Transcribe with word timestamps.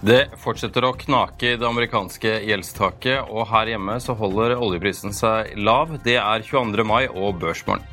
Det 0.00 0.30
fortsetter 0.40 0.86
å 0.88 0.94
knake 0.96 1.50
i 1.50 1.56
det 1.60 1.66
amerikanske 1.68 2.30
gjeldstaket, 2.48 3.28
og 3.28 3.50
her 3.50 3.68
hjemme 3.74 3.98
så 4.00 4.14
holder 4.16 4.54
oljeprisen 4.56 5.12
seg 5.12 5.52
lav. 5.60 5.92
Det 6.06 6.16
er 6.16 6.46
22. 6.46 6.86
mai 6.88 7.04
og 7.10 7.36
børsmorgen. 7.42 7.84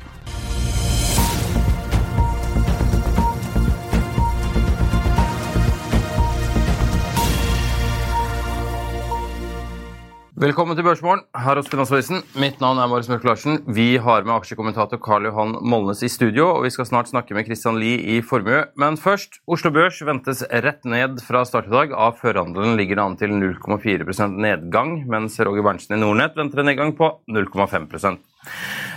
Velkommen 10.38 10.76
til 10.78 10.84
Børsmorgen 10.86 11.24
her 11.34 11.58
hos 11.58 11.66
Finansavisen. 11.66 12.20
Mitt 12.38 12.60
navn 12.62 12.78
er 12.78 12.86
Marius 12.86 13.08
Mørk 13.10 13.24
Larsen. 13.26 13.56
Vi 13.74 13.96
har 13.98 14.22
med 14.22 14.36
aksjekommentator 14.36 15.00
Karl 15.02 15.24
Johan 15.26 15.56
Molnes 15.66 16.04
i 16.06 16.10
studio, 16.12 16.44
og 16.52 16.62
vi 16.62 16.70
skal 16.70 16.86
snart 16.86 17.10
snakke 17.10 17.34
med 17.34 17.48
Christian 17.48 17.80
Lie 17.82 17.98
i 17.98 18.20
formue. 18.22 18.60
Men 18.78 18.94
først, 19.02 19.40
Oslo 19.50 19.72
Børs 19.74 19.98
ventes 20.06 20.44
rett 20.46 20.86
ned 20.86 21.18
fra 21.26 21.42
start 21.42 21.66
i 21.66 21.74
dag. 21.74 21.90
Av 21.90 22.14
førhandelen 22.22 22.78
ligger 22.78 23.00
det 23.00 23.06
an 23.08 23.18
til 23.18 23.34
0,4% 23.34 24.38
nedgang, 24.46 25.00
mens 25.10 25.40
Roger 25.42 25.66
Berntsen 25.66 25.98
i 25.98 26.00
Nordnett 26.04 26.38
venter 26.38 26.62
en 26.62 26.70
nedgang 26.70 26.94
på 26.94 27.10
0,5 27.26 27.90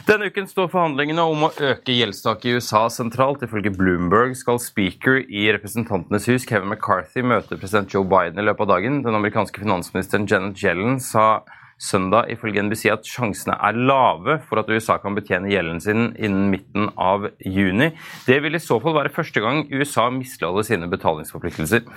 denne 0.07 0.27
uken 0.31 0.47
står 0.49 0.69
forhandlingene 0.73 1.23
om 1.29 1.45
å 1.45 1.51
øke 1.61 1.93
gjeldstaket 1.93 2.47
i 2.49 2.53
USA 2.57 2.87
sentralt. 2.89 3.43
Ifølge 3.45 3.73
Bloomberg 3.75 4.33
skal 4.39 4.59
speaker 4.59 5.21
i 5.21 5.45
Representantenes 5.53 6.25
hus, 6.31 6.47
Kevin 6.49 6.71
McCarthy, 6.73 7.21
møte 7.21 7.59
president 7.59 7.93
Joe 7.93 8.07
Biden 8.09 8.41
i 8.41 8.45
løpet 8.47 8.65
av 8.65 8.71
dagen. 8.73 9.01
Den 9.05 9.17
amerikanske 9.19 9.61
finansministeren 9.61 10.25
Janet 10.29 10.63
Yellen 10.63 10.97
sa 11.03 11.43
søndag 11.81 12.29
ifølge 12.33 12.61
NBC 12.67 12.85
at 12.93 13.07
sjansene 13.07 13.55
er 13.57 13.77
lave 13.77 14.37
for 14.47 14.61
at 14.61 14.69
USA 14.69 14.97
kan 15.01 15.15
betjene 15.17 15.49
gjelden 15.51 15.81
sin 15.81 16.11
innen 16.13 16.51
midten 16.53 16.89
av 16.99 17.27
juni. 17.41 17.91
Det 18.27 18.37
vil 18.43 18.57
i 18.57 18.61
så 18.61 18.77
fall 18.83 18.95
være 18.99 19.13
første 19.13 19.41
gang 19.43 19.63
USA 19.71 20.07
misligholder 20.13 20.67
sine 20.67 20.89
betalingsforpliktelser. 20.91 21.87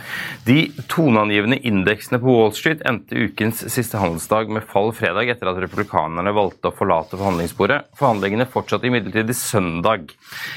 De 0.48 0.58
toneangivende 0.90 1.60
indeksene 1.68 2.20
på 2.22 2.38
Wall 2.38 2.54
Street 2.56 2.84
endte 2.88 3.26
ukens 3.28 3.60
siste 3.72 4.00
handelsdag 4.00 4.52
med 4.52 4.66
fall 4.70 4.92
fredag 4.96 5.34
etter 5.34 5.50
at 5.52 5.60
republikanerne 5.66 6.34
valgte 6.36 6.70
å 6.70 6.76
forlate 6.76 7.18
forhandlingsbordet. 7.20 7.82
Forhandlingene 8.00 8.48
fortsatte 8.50 8.88
imidlertid 8.88 9.34
søndag. 9.36 10.14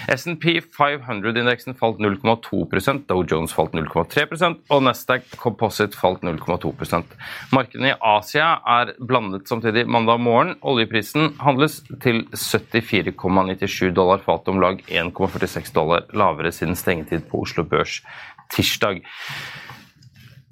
SNP 0.07 0.61
500-indeksen 0.77 1.75
falt 1.77 1.99
0,2% 2.03 3.07
Dow 3.11 3.23
Jones 3.27 3.53
falt 3.55 3.75
0,3% 3.75 4.63
og 4.73 4.83
Nasdaq 4.87 5.27
Composite 5.41 5.97
falt 5.97 6.23
0,2% 6.25 7.17
Markedene 7.55 7.91
i 7.91 7.97
Asia 8.01 8.49
er 8.67 8.93
blant 8.99 9.16
landet 9.17 9.49
samtidig 9.49 9.87
mandag 9.89 10.21
morgen. 10.21 10.55
Oljeprisen 10.61 11.33
handles 11.41 11.81
til 12.03 12.23
74,97 12.31 13.93
dollar 13.97 14.21
fatet, 14.23 14.53
om 14.53 14.61
lag 14.61 14.81
1,46 14.87 15.73
dollar 15.75 16.05
lavere 16.13 16.53
siden 16.53 16.77
stengetid 16.77 17.25
på 17.31 17.41
Oslo 17.45 17.65
Børs 17.67 18.01
tirsdag. 18.53 19.01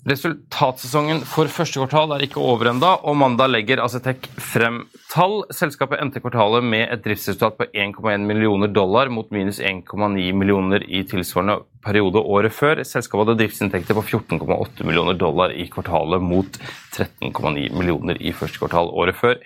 Resultatsesongen 0.05 1.23
for 1.25 1.49
første 1.49 1.79
kvartal 1.79 2.11
er 2.13 2.23
ikke 2.27 2.37
over 2.37 2.69
enda, 2.69 2.91
og 3.01 3.17
mandag 3.17 3.49
legger 3.49 3.81
Acetec 3.81 4.27
frem 4.37 4.83
tall. 5.09 5.39
Selskapet 5.49 5.97
endte 6.01 6.21
kvartalet 6.21 6.65
med 6.65 6.85
et 6.93 7.01
driftsresultat 7.07 7.57
på 7.57 7.65
1,1 7.73 8.27
millioner 8.29 8.69
dollar 8.69 9.09
mot 9.09 9.31
minus 9.33 9.57
1,9 9.57 10.27
millioner 10.37 10.85
i 10.85 11.01
tilsvarende 11.09 11.63
periode 11.85 12.21
året 12.21 12.53
før. 12.55 12.81
Selskapet 12.87 13.29
hadde 13.29 13.39
driftsinntekter 13.43 13.97
på 13.97 14.03
14,8 14.05 14.87
millioner 14.87 15.17
dollar 15.19 15.53
i 15.53 15.67
kvartalet 15.71 16.23
mot 16.23 16.59
13,9 16.95 17.69
millioner 17.75 18.19
i 18.23 18.31
første 18.35 18.59
kvartal 18.61 18.89
året 18.95 19.17
før. 19.19 19.39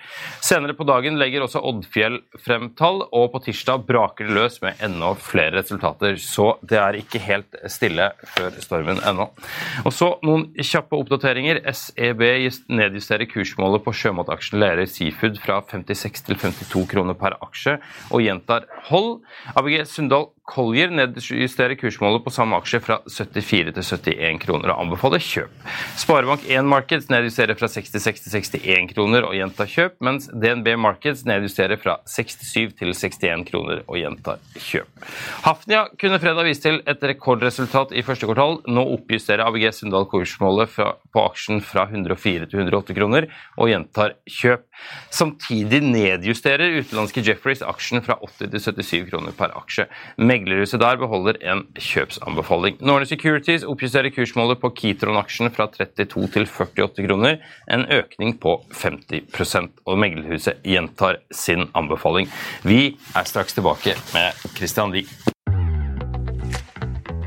Senere 0.44 0.76
på 0.78 0.86
dagen 0.88 1.18
legger 1.20 1.44
også 1.44 1.62
Oddfjell 1.66 2.20
frem 2.40 2.70
tall, 2.78 3.02
og 3.10 3.30
på 3.34 3.42
tirsdag 3.46 3.84
braker 3.88 4.28
det 4.28 4.36
løs 4.36 4.60
med 4.64 4.80
enda 4.84 5.12
flere 5.18 5.58
resultater. 5.58 6.16
Så 6.22 6.54
det 6.62 6.80
er 6.80 7.00
ikke 7.00 7.22
helt 7.24 7.58
stille 7.70 8.10
før 8.36 8.56
stormen 8.62 9.02
ennå. 9.06 9.30
Og 9.84 9.94
så 9.94 10.12
noen 10.26 10.48
kjappe 10.56 10.98
oppdateringer. 10.98 11.62
SEB 11.74 12.24
nedjusterer 12.70 13.28
kursmålet 13.30 13.84
på 13.84 13.94
sjømataksjen 13.96 14.60
Lerøy 14.62 14.86
Seafood 14.90 15.40
fra 15.42 15.60
56 15.70 16.26
til 16.28 16.38
52 16.40 16.86
kroner 16.90 17.18
per 17.18 17.36
aksje, 17.42 17.78
og 18.10 18.24
gjentar 18.24 18.68
hold. 18.90 19.20
ABG 19.58 19.82
Sundal 19.88 20.30
Collier 20.50 20.90
nedjusterer 20.90 21.76
kursmålet 21.78 22.24
på 22.24 22.32
samme 22.34 22.58
aksje 22.58 22.80
fra 22.82 22.96
74 23.06 23.70
til 23.76 23.84
71 23.86 24.40
kroner 24.42 24.72
og 24.72 24.82
anbefaler 24.82 25.22
kjøp. 25.22 25.52
Sparebank1 26.00 26.66
Markets 26.70 27.06
nedjusterer 27.12 27.58
fra 27.58 27.68
66 27.70 28.24
til 28.24 28.34
61 28.34 28.90
kroner 28.94 29.28
og 29.28 29.36
gjentar 29.38 29.70
kjøp, 29.70 29.98
mens 30.02 30.26
DNB 30.32 30.72
Markets 30.80 31.22
nedjusterer 31.28 31.78
fra 31.80 32.00
67 32.10 32.74
til 32.80 32.90
61 32.90 33.46
kroner 33.50 33.84
og 33.86 34.00
gjentar 34.00 34.40
kjøp. 34.58 35.06
Hafnia 35.46 35.84
kunne 36.00 36.18
fredag 36.22 36.48
vise 36.48 36.64
til 36.66 36.80
et 36.90 37.06
rekordresultat 37.12 37.94
i 37.94 38.04
første 38.06 38.26
kvartal. 38.26 38.58
Nå 38.66 38.86
oppjusterer 38.96 39.44
ABG 39.46 39.68
Sundal 39.76 40.08
kursmålet 40.10 40.74
på 40.74 41.24
aksjen 41.24 41.62
fra 41.62 41.86
104 41.86 42.50
til 42.50 42.64
108 42.64 42.98
kroner 42.98 43.30
og 43.56 43.70
gjentar 43.70 44.18
kjøp. 44.26 44.66
Samtidig 45.14 45.82
nedjusterer 45.84 46.80
utenlandske 46.80 47.22
Jeffreys 47.24 47.62
aksjen 47.62 48.02
fra 48.04 48.18
80 48.24 48.50
til 48.50 48.66
77 48.66 49.08
kroner 49.10 49.36
per 49.36 49.54
aksje. 49.58 49.86
Meglerhuset 50.40 50.80
der 50.80 50.96
beholder 51.00 51.36
en 51.44 51.64
kjøpsanbefaling. 51.76 52.78
Norne 52.80 53.08
Securities 53.08 53.66
oppjusterer 53.68 54.12
kursmålet 54.14 54.60
på 54.62 54.72
Kitron-aksjen 54.78 55.52
fra 55.52 55.68
32 55.74 56.30
til 56.34 56.46
48 56.48 57.06
kroner, 57.06 57.40
en 57.70 57.84
økning 57.92 58.36
på 58.40 58.56
50% 58.72 59.84
og 59.84 60.00
Meglerhuset 60.00 60.62
gjentar 60.64 61.20
sin 61.34 61.68
anbefaling. 61.76 62.30
Vi 62.64 62.96
er 63.14 63.28
straks 63.28 63.58
tilbake 63.58 63.98
med 64.14 64.56
Christian 64.56 64.96
Lie. 64.96 65.29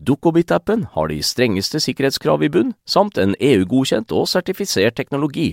Dukkobit-appen 0.00 0.86
har 0.94 1.08
de 1.08 1.20
strengeste 1.22 1.80
sikkerhetskrav 1.82 2.42
i 2.42 2.50
bunn, 2.52 2.74
samt 2.86 3.18
en 3.18 3.36
EU-godkjent 3.40 4.12
og 4.16 4.28
sertifisert 4.30 4.96
teknologi. 4.98 5.52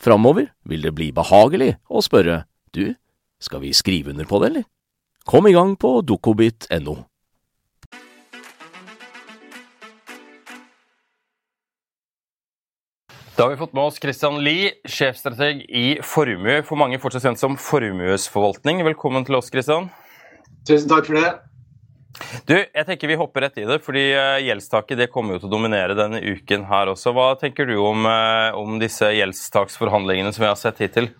Framover 0.00 0.50
vil 0.68 0.82
det 0.84 0.94
bli 0.96 1.10
behagelig 1.16 1.74
å 1.88 2.02
spørre 2.04 2.44
du, 2.74 2.94
skal 3.40 3.64
vi 3.64 3.72
skrive 3.76 4.12
under 4.12 4.28
på 4.28 4.40
det, 4.42 4.50
eller? 4.52 4.68
Kom 5.28 5.46
i 5.48 5.54
gang 5.54 5.76
på 5.78 6.00
dukkobit.no. 6.06 6.96
Da 13.40 13.46
har 13.46 13.54
vi 13.54 13.60
fått 13.60 13.72
med 13.72 13.86
oss 13.88 13.96
Christian 13.96 14.42
Lie, 14.44 14.74
sjefstrateg 14.84 15.62
i 15.64 15.84
Formue, 16.04 16.58
for 16.66 16.76
mange 16.76 16.98
fortsatt 17.00 17.24
kjent 17.24 17.40
som 17.40 17.54
Formuesforvaltning. 17.56 18.82
Velkommen 18.84 19.24
til 19.24 19.38
oss, 19.38 19.48
Christian. 19.48 19.88
Tusen 20.68 20.90
takk 20.90 21.08
for 21.08 21.16
det. 21.16 21.49
Du, 22.46 22.54
jeg 22.56 22.86
tenker 22.86 23.10
Vi 23.10 23.18
hopper 23.20 23.46
rett 23.46 23.60
i 23.60 23.66
det, 23.68 23.80
fordi 23.84 24.04
eh, 24.12 24.40
gjeldstaket 24.46 25.00
det 25.00 25.10
kommer 25.12 25.36
jo 25.36 25.42
til 25.42 25.50
å 25.50 25.54
dominere 25.56 25.96
denne 25.98 26.20
uken 26.20 26.66
her 26.70 26.92
også. 26.92 27.14
Hva 27.16 27.32
tenker 27.40 27.68
du 27.68 27.76
om, 27.82 28.06
eh, 28.08 28.50
om 28.58 28.78
disse 28.82 29.08
gjeldstaksforhandlingene 29.16 30.32
som 30.34 30.44
vi 30.44 30.50
har 30.50 30.60
sett 30.60 30.82
hittil? 30.84 31.10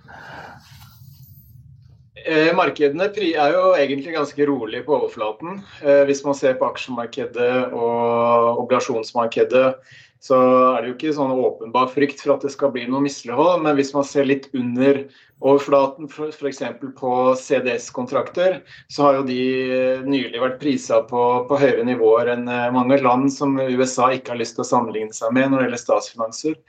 Eh, 2.21 2.51
markedene 2.57 3.09
er 3.09 3.57
jo 3.57 3.73
egentlig 3.79 4.15
ganske 4.15 4.47
rolig 4.49 4.85
på 4.87 4.99
overflaten. 4.99 5.63
Hvis 6.07 6.21
man 6.27 6.37
ser 6.37 6.59
på 6.61 6.69
aksjemarkedet 6.69 7.73
og 7.73 8.61
obligasjonsmarkedet, 8.67 9.67
så 10.21 10.37
er 10.77 10.83
det 10.83 10.91
jo 10.91 10.95
ikke 10.99 11.17
sånn 11.17 11.33
åpenbar 11.33 11.89
frykt 11.95 12.21
for 12.21 12.35
at 12.35 12.45
det 12.45 12.53
skal 12.53 12.73
bli 12.75 12.85
noe 12.91 13.01
mislighold. 13.07 13.63
Men 13.65 13.79
hvis 13.79 13.95
man 13.97 14.05
ser 14.05 14.29
litt 14.29 14.51
under 14.53 15.07
overflaten, 15.41 16.11
f.eks. 16.13 16.61
på 16.99 17.13
CDS-kontrakter, 17.41 18.59
så 18.93 19.07
har 19.07 19.19
jo 19.19 19.25
de 19.31 19.41
nylig 20.05 20.43
vært 20.43 20.59
prisa 20.61 21.01
på, 21.09 21.23
på, 21.49 21.61
høyere 21.63 21.87
nivåer 21.89 22.35
enn 22.35 22.45
eh, 22.53 22.69
mange 22.75 23.01
land 23.01 23.33
som 23.33 23.57
USA 23.57 24.11
ikke 24.13 24.35
har 24.35 24.43
lyst 24.43 24.59
til 24.59 24.67
å 24.67 24.71
sammenligne 24.75 25.17
seg 25.17 25.33
med 25.33 25.49
når 25.49 25.63
det 25.63 25.69
gjelder 25.71 25.85
statsfinanser. 25.87 26.61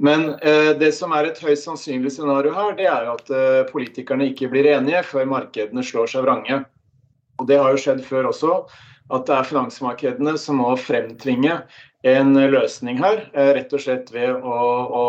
Men 0.00 0.34
eh, 0.44 0.74
det 0.80 0.92
som 0.96 1.16
er 1.16 1.30
et 1.30 1.40
høyst 1.40 1.70
sannsynlig 1.70 2.12
scenario 2.12 2.52
her, 2.56 2.76
det 2.76 2.88
er 2.88 3.08
jo 3.08 3.16
at 3.16 3.32
eh, 3.32 3.64
politikerne 3.72 4.28
ikke 4.28 4.52
blir 4.52 4.68
enige 4.76 5.02
før 5.08 5.32
markedene 5.32 5.84
slår 5.84 6.12
seg 6.12 6.28
vrange. 6.28 6.62
Og 7.40 7.48
Det 7.48 7.56
har 7.56 7.72
jo 7.72 7.80
skjedd 7.80 8.04
før 8.04 8.28
også, 8.34 8.64
at 9.10 9.24
det 9.28 9.34
er 9.34 9.48
finansmarkedene 9.48 10.36
som 10.38 10.60
må 10.60 10.74
fremtvinge 10.76 11.62
en 12.02 12.34
løsning 12.52 12.98
her. 13.02 13.26
Eh, 13.34 13.52
rett 13.58 13.72
og 13.76 13.82
slett 13.84 14.10
ved 14.14 14.32
å, 14.32 14.56
å, 15.00 15.04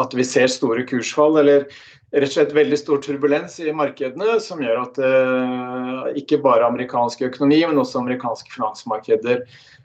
at 0.00 0.14
vi 0.16 0.26
ser 0.26 0.50
store 0.50 0.84
kursfall, 0.88 1.38
eller 1.42 1.66
rett 2.10 2.30
og 2.30 2.34
slett 2.34 2.54
veldig 2.56 2.78
stor 2.78 3.02
turbulens 3.04 3.58
i 3.62 3.70
markedene, 3.76 4.38
som 4.42 4.62
gjør 4.62 4.82
at 4.82 5.02
eh, 5.06 6.06
ikke 6.22 6.40
bare 6.42 6.66
amerikansk 6.66 7.22
økonomi, 7.28 7.62
men 7.68 7.78
også 7.78 8.02
amerikanske 8.02 8.50
finansmarkeder 8.56 9.44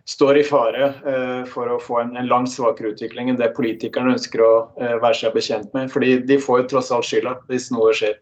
står 0.09 0.37
i 0.41 0.45
fare 0.45 0.89
eh, 1.05 1.43
for 1.49 1.69
å 1.69 1.79
få 1.81 2.01
en, 2.03 2.15
en 2.17 2.29
langt 2.29 2.51
svakere 2.53 2.93
utvikling 2.93 3.31
enn 3.31 3.39
det 3.41 3.53
politikerne 3.57 4.13
ønsker 4.17 4.43
å 4.45 4.53
eh, 4.81 4.97
være 5.01 5.21
seg 5.21 5.37
bekjent 5.37 5.73
med. 5.77 5.89
fordi 5.93 6.19
de 6.29 6.41
får 6.41 6.63
jo 6.63 6.69
tross 6.75 6.93
alt 6.93 7.09
skylda 7.09 7.39
hvis 7.49 7.71
noe 7.73 7.93
skjer. 7.97 8.19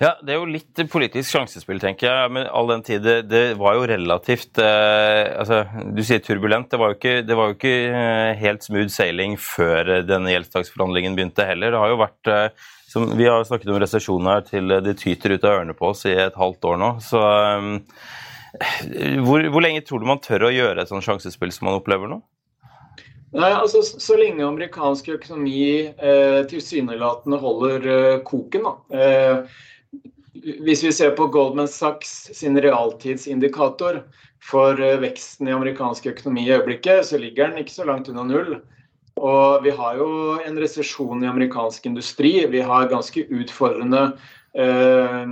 Ja, 0.00 0.14
Det 0.22 0.34
er 0.34 0.38
jo 0.38 0.48
litt 0.48 0.82
politisk 0.92 1.34
sjansespill, 1.34 1.80
tenker 1.82 2.08
jeg. 2.08 2.32
Men 2.34 2.48
all 2.48 2.70
den 2.70 2.84
tid, 2.86 3.04
det, 3.04 3.16
det 3.30 3.44
var 3.60 3.76
jo 3.78 3.86
relativt 3.90 4.60
eh, 4.62 5.30
altså, 5.40 5.62
Du 5.96 6.02
sier 6.06 6.22
turbulent. 6.24 6.70
Det 6.72 6.80
var 6.80 6.92
jo 6.92 6.98
ikke, 6.98 7.14
var 7.30 7.52
jo 7.52 7.58
ikke 7.58 7.74
eh, 7.88 8.32
helt 8.40 8.66
smooth 8.66 8.92
sailing 8.94 9.36
før 9.40 10.00
denne 10.08 10.34
gjeldstaksforhandlingen 10.34 11.18
begynte 11.18 11.48
heller. 11.48 11.74
Det 11.74 11.82
har 11.84 11.94
jo 11.94 12.00
vært 12.00 12.32
eh, 12.32 12.68
som, 12.90 13.06
Vi 13.18 13.28
har 13.28 13.44
snakket 13.46 13.70
om 13.70 13.80
resesjon 13.82 14.32
her 14.32 14.42
til 14.48 14.74
det 14.84 14.96
tyter 15.00 15.36
ut 15.36 15.46
av 15.46 15.60
ørene 15.60 15.76
på 15.78 15.92
oss 15.92 16.06
i 16.10 16.16
et 16.16 16.38
halvt 16.38 16.72
år 16.72 16.80
nå. 16.80 16.90
så 17.04 17.22
eh, 17.22 17.70
hvor, 19.22 19.44
hvor 19.52 19.62
lenge 19.62 19.84
tror 19.86 20.02
du 20.02 20.08
man 20.10 20.22
tør 20.22 20.48
å 20.48 20.54
gjøre 20.54 20.82
et 20.82 20.90
sånt 20.90 21.06
sjansespill 21.06 21.52
som 21.54 21.68
man 21.70 21.78
opplever 21.78 22.10
nå? 22.10 22.18
Nei, 23.30 23.50
altså 23.54 23.82
Så 23.86 24.16
lenge 24.18 24.42
amerikansk 24.46 25.12
økonomi 25.14 25.86
eh, 25.86 26.40
tilsynelatende 26.50 27.38
holder 27.38 27.86
eh, 27.86 28.22
koken, 28.26 28.66
da. 28.66 29.02
Eh, 29.02 29.60
hvis 30.64 30.82
vi 30.82 30.90
ser 30.94 31.14
på 31.18 31.28
Goldman 31.30 31.68
Sachs 31.70 32.30
sin 32.34 32.58
realtidsindikator 32.58 34.02
for 34.42 34.80
eh, 34.82 34.98
veksten 35.02 35.50
i 35.50 35.54
amerikansk 35.54 36.10
økonomi 36.10 36.48
i 36.48 36.52
øyeblikket, 36.56 37.06
så 37.06 37.20
ligger 37.22 37.50
den 37.50 37.62
ikke 37.62 37.76
så 37.76 37.86
langt 37.86 38.10
unna 38.10 38.26
null. 38.26 38.58
Og 39.20 39.62
vi 39.62 39.72
har 39.76 39.98
jo 40.00 40.10
en 40.46 40.58
resesjon 40.58 41.22
i 41.22 41.30
amerikansk 41.30 41.86
industri. 41.86 42.32
Vi 42.50 42.62
har 42.64 42.90
ganske 42.90 43.26
utfordrende 43.28 44.14
uh, 44.58 45.26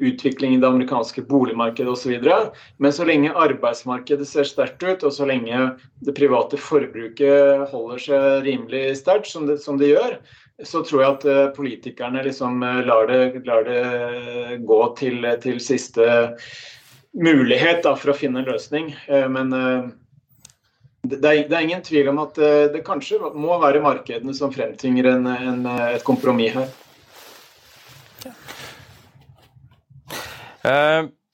utvikling 0.00 0.54
i 0.54 0.60
det 0.60 0.68
amerikanske 0.68 1.22
boligmarkedet 1.22 1.92
osv. 1.92 2.28
Men 2.76 2.92
så 2.92 3.06
lenge 3.08 3.34
arbeidsmarkedet 3.34 4.28
ser 4.28 4.46
sterkt 4.48 4.82
ut, 4.82 5.02
og 5.02 5.14
så 5.14 5.26
lenge 5.28 5.72
det 6.06 6.14
private 6.18 6.60
forbruket 6.60 7.66
holder 7.72 8.04
seg 8.06 8.46
rimelig 8.46 8.84
sterkt, 9.02 9.30
som, 9.32 9.48
som 9.58 9.80
det 9.80 9.94
gjør, 9.94 10.18
så 10.62 10.84
tror 10.86 11.02
jeg 11.02 11.16
at 11.16 11.26
uh, 11.26 11.46
politikerne 11.56 12.22
liksom 12.26 12.62
uh, 12.62 12.84
lar, 12.86 13.10
det, 13.10 13.42
lar, 13.48 13.66
det, 13.66 14.60
gå 14.68 14.82
til, 15.00 15.26
til 15.42 15.58
siste 15.62 16.06
mulighet 17.12 17.82
da, 17.84 17.96
for 17.98 18.12
å 18.12 18.16
finne 18.16 18.40
en 18.40 18.48
løsning. 18.48 18.86
Men 19.28 19.50
det 19.52 21.18
er, 21.18 21.42
det 21.44 21.52
er, 21.52 21.60
ingen 21.60 21.82
tvil 21.84 22.08
om 22.08 22.22
at 22.22 22.38
det 22.72 22.80
kanskje 22.86 23.18
må 23.36 23.58
være 23.60 23.82
markedene 23.84 24.32
som 24.32 24.54
fremtvinger 24.54 25.10
en, 25.10 25.28
en, 25.28 25.66
et 25.92 26.06
kompromiss 26.06 26.54
her. 26.56 26.70
Ja. 28.24 28.32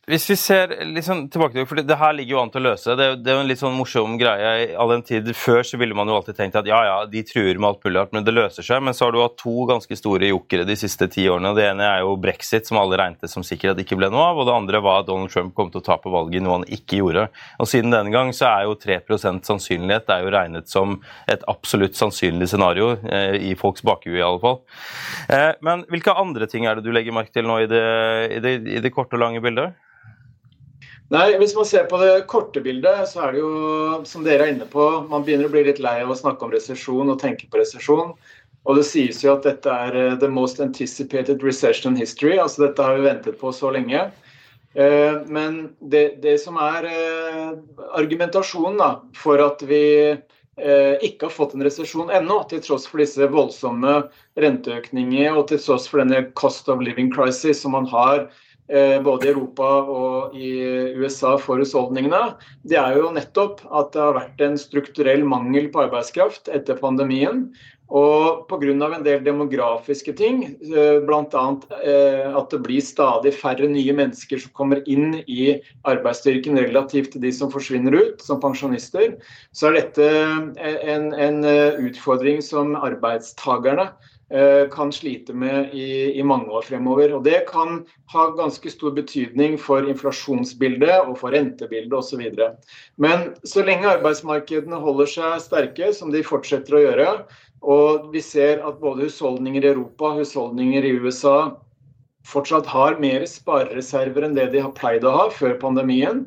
Hvis 0.09 0.25
vi 0.31 0.37
ser 0.41 0.71
liksom 0.89 1.27
tilbake 1.29 1.53
til, 1.53 1.67
for 1.69 1.77
det, 1.77 1.97
her 2.01 2.15
ligger 2.17 2.33
jo 2.33 2.41
an 2.41 2.51
til 2.53 2.63
å 2.63 2.71
løse. 2.71 2.95
Det, 2.97 3.09
det 3.21 3.29
er 3.29 3.35
jo 3.37 3.41
en 3.43 3.51
litt 3.51 3.61
sånn 3.61 3.75
morsom 3.77 4.15
greie. 4.17 4.71
All 4.81 4.89
den 4.95 5.03
tid 5.05 5.27
Før 5.37 5.61
så 5.69 5.77
ville 5.77 5.97
man 5.97 6.09
jo 6.09 6.15
alltid 6.17 6.39
tenkt 6.39 6.57
at 6.57 6.69
ja, 6.69 6.79
ja, 6.87 6.95
de 7.11 7.21
truer 7.29 7.61
med 7.61 7.69
alt 7.69 7.85
mulig 7.85 8.07
men 8.17 8.25
det 8.25 8.33
løser 8.33 8.65
seg. 8.65 8.81
Men 8.87 8.97
så 8.97 9.05
har 9.05 9.13
du 9.13 9.21
hatt 9.21 9.37
to 9.37 9.67
ganske 9.69 9.99
store 9.99 10.31
jokere 10.31 10.65
de 10.65 10.77
siste 10.81 11.11
ti 11.13 11.27
årene. 11.29 11.53
Det 11.59 11.67
ene 11.67 11.85
er 11.85 12.01
jo 12.07 12.15
brexit, 12.21 12.65
som 12.65 12.81
alle 12.81 12.97
regnet 12.97 13.29
som 13.29 13.45
sikkert 13.45 13.83
ikke 13.83 13.99
ble 14.01 14.09
noe 14.15 14.31
av. 14.31 14.41
Og 14.41 14.49
det 14.49 14.55
andre 14.55 14.81
var 14.87 15.03
at 15.03 15.11
Donald 15.11 15.33
Trump 15.35 15.53
kom 15.59 15.69
til 15.75 15.83
å 15.83 15.87
tape 15.91 16.13
valget, 16.15 16.41
noe 16.45 16.57
han 16.57 16.65
ikke 16.79 17.03
gjorde. 17.03 17.27
Og 17.61 17.69
siden 17.69 17.93
denne 17.93 18.15
gang 18.15 18.33
så 18.37 18.49
er 18.49 18.65
jo 18.65 18.79
3 18.81 19.03
sannsynlighet 19.45 20.09
det 20.09 20.15
er 20.15 20.25
jo 20.25 20.33
regnet 20.33 20.73
som 20.73 20.97
et 21.29 21.45
absolutt 21.53 21.99
sannsynlig 21.99 22.49
scenario, 22.49 22.95
eh, 23.13 23.37
i 23.51 23.53
folks 23.61 23.85
bakhue 23.85 24.17
i 24.17 24.25
alle 24.25 24.41
fall. 24.41 24.63
Eh, 25.29 25.53
men 25.61 25.85
hvilke 25.93 26.17
andre 26.17 26.49
ting 26.49 26.65
er 26.65 26.79
det 26.79 26.87
du 26.89 26.95
legger 26.97 27.13
merke 27.13 27.35
til 27.35 27.45
nå 27.45 27.61
i 27.67 27.69
det, 27.69 27.85
i 28.39 28.41
det, 28.45 28.55
i 28.79 28.83
det 28.85 28.95
korte 28.95 29.21
og 29.21 29.25
lange 29.27 29.45
bildet? 29.45 29.77
Nei, 31.09 31.39
Hvis 31.41 31.55
man 31.57 31.65
ser 31.65 31.87
på 31.89 31.97
det 32.03 32.27
korte 32.29 32.61
bildet, 32.61 33.07
så 33.09 33.23
er 33.25 33.33
det 33.33 33.41
jo, 33.41 33.53
som 34.05 34.27
dere 34.27 34.45
er 34.45 34.53
inne 34.53 34.67
på, 34.69 34.85
man 35.09 35.23
begynner 35.25 35.49
å 35.49 35.53
bli 35.55 35.63
litt 35.65 35.81
lei 35.81 36.03
av 36.03 36.13
å 36.13 36.17
snakke 36.19 36.45
om 36.45 36.53
resesjon 36.53 37.09
og 37.09 37.21
tenke 37.23 37.49
på 37.49 37.61
resesjon. 37.63 38.13
Og 38.69 38.77
det 38.77 38.85
sies 38.85 39.23
jo 39.25 39.33
at 39.33 39.47
dette 39.49 39.73
er 39.73 39.97
eh, 39.97 40.17
the 40.21 40.29
most 40.29 40.61
anticipated 40.61 41.41
recession 41.45 41.97
history. 41.97 42.37
Altså 42.37 42.67
dette 42.67 42.85
har 42.85 42.99
vi 42.99 43.07
ventet 43.07 43.39
på 43.41 43.53
så 43.57 43.71
lenge. 43.73 44.11
Eh, 44.77 45.15
men 45.33 45.71
det, 45.81 46.21
det 46.21 46.37
som 46.43 46.59
er 46.61 46.91
eh, 46.91 47.55
argumentasjonen 47.97 49.09
for 49.17 49.41
at 49.45 49.65
vi 49.69 49.85
ikke 50.59 51.29
har 51.29 51.31
fått 51.31 51.53
en 51.55 51.63
resesjon 51.63 52.09
ennå, 52.11 52.41
til 52.51 52.59
tross 52.59 52.89
for 52.91 52.99
disse 52.99 53.29
voldsomme 53.31 53.93
renteøkninger 54.43 55.37
og 55.39 55.45
til 55.53 55.61
tross 55.63 55.85
for 55.87 56.03
denne 56.03 56.33
cost 56.35 56.67
of 56.67 56.83
living 56.83 57.13
crisis 57.15 57.61
som 57.63 57.77
man 57.77 57.87
har 57.87 58.25
både 58.69 59.25
i 59.25 59.31
Europa 59.31 59.69
og 59.89 60.35
i 60.37 60.51
USA 61.01 61.37
for 61.41 61.63
husholdningene, 61.63 62.35
det 62.69 62.77
er 62.77 62.99
jo 62.99 63.09
nettopp 63.17 63.63
at 63.73 63.95
det 63.95 64.03
har 64.03 64.17
vært 64.19 64.45
en 64.45 64.59
strukturell 64.61 65.25
mangel 65.25 65.71
på 65.73 65.87
arbeidskraft 65.87 66.53
etter 66.53 66.77
pandemien. 66.77 67.47
Og 67.89 68.45
pga. 68.51 68.69
en 68.69 69.05
del 69.05 69.23
demografiske 69.25 70.13
ting, 70.13 70.43
eh, 70.61 71.01
bl.a. 71.01 71.45
Eh, 71.81 72.37
at 72.37 72.51
det 72.51 72.61
blir 72.61 72.85
stadig 72.85 73.33
færre 73.33 73.65
nye 73.65 73.93
mennesker 73.97 74.39
som 74.39 74.53
kommer 74.53 74.83
inn 74.85 75.25
i 75.27 75.57
arbeidsstyrken 75.89 76.59
relativt 76.59 77.13
til 77.13 77.23
de 77.23 77.33
som 77.33 77.51
forsvinner 77.51 77.97
ut 77.97 78.21
som 78.21 78.41
pensjonister, 78.41 79.17
så 79.53 79.71
er 79.71 79.81
dette 79.81 80.05
en, 80.61 81.15
en 81.17 81.41
utfordring 81.81 82.43
som 82.45 82.77
arbeidstakerne 82.77 83.89
eh, 83.89 84.18
kan 84.75 84.91
slite 84.93 85.33
med 85.33 85.71
i, 85.73 86.19
i, 86.21 86.23
mange 86.23 86.53
år 86.53 86.67
fremover. 86.67 87.15
Og 87.17 87.23
Det 87.25 87.47
kan 87.49 87.79
ha 88.13 88.27
ganske 88.37 88.69
stor 88.69 88.93
betydning 88.93 89.55
for 89.57 89.89
inflasjonsbildet 89.89 91.07
og 91.07 91.15
for 91.23 91.33
rentebildet 91.33 91.97
osv. 91.97 92.27
Men 93.01 93.31
så 93.49 93.65
lenge 93.65 93.89
arbeidsmarkedene 93.89 94.83
holder 94.85 95.09
seg 95.15 95.39
sterke, 95.47 95.89
som 95.97 96.13
de 96.13 96.21
fortsetter 96.27 96.77
å 96.77 96.83
gjøre, 96.85 97.09
og 97.65 98.13
vi 98.13 98.21
ser 98.23 98.61
at 98.61 98.83
både 98.83 99.09
husholdninger 99.09 99.65
i 99.65 99.73
Europa 99.73 100.13
husholdninger 100.21 100.85
i 100.85 100.95
USA 101.01 101.57
fortsatt 102.29 102.69
har 102.69 102.99
mer 103.01 103.25
sparereserver 103.29 104.27
enn 104.27 104.37
det 104.37 104.51
de 104.53 104.63
har 104.63 104.75
pleid 104.77 105.07
å 105.07 105.15
ha 105.15 105.27
før 105.33 105.57
pandemien. 105.61 106.27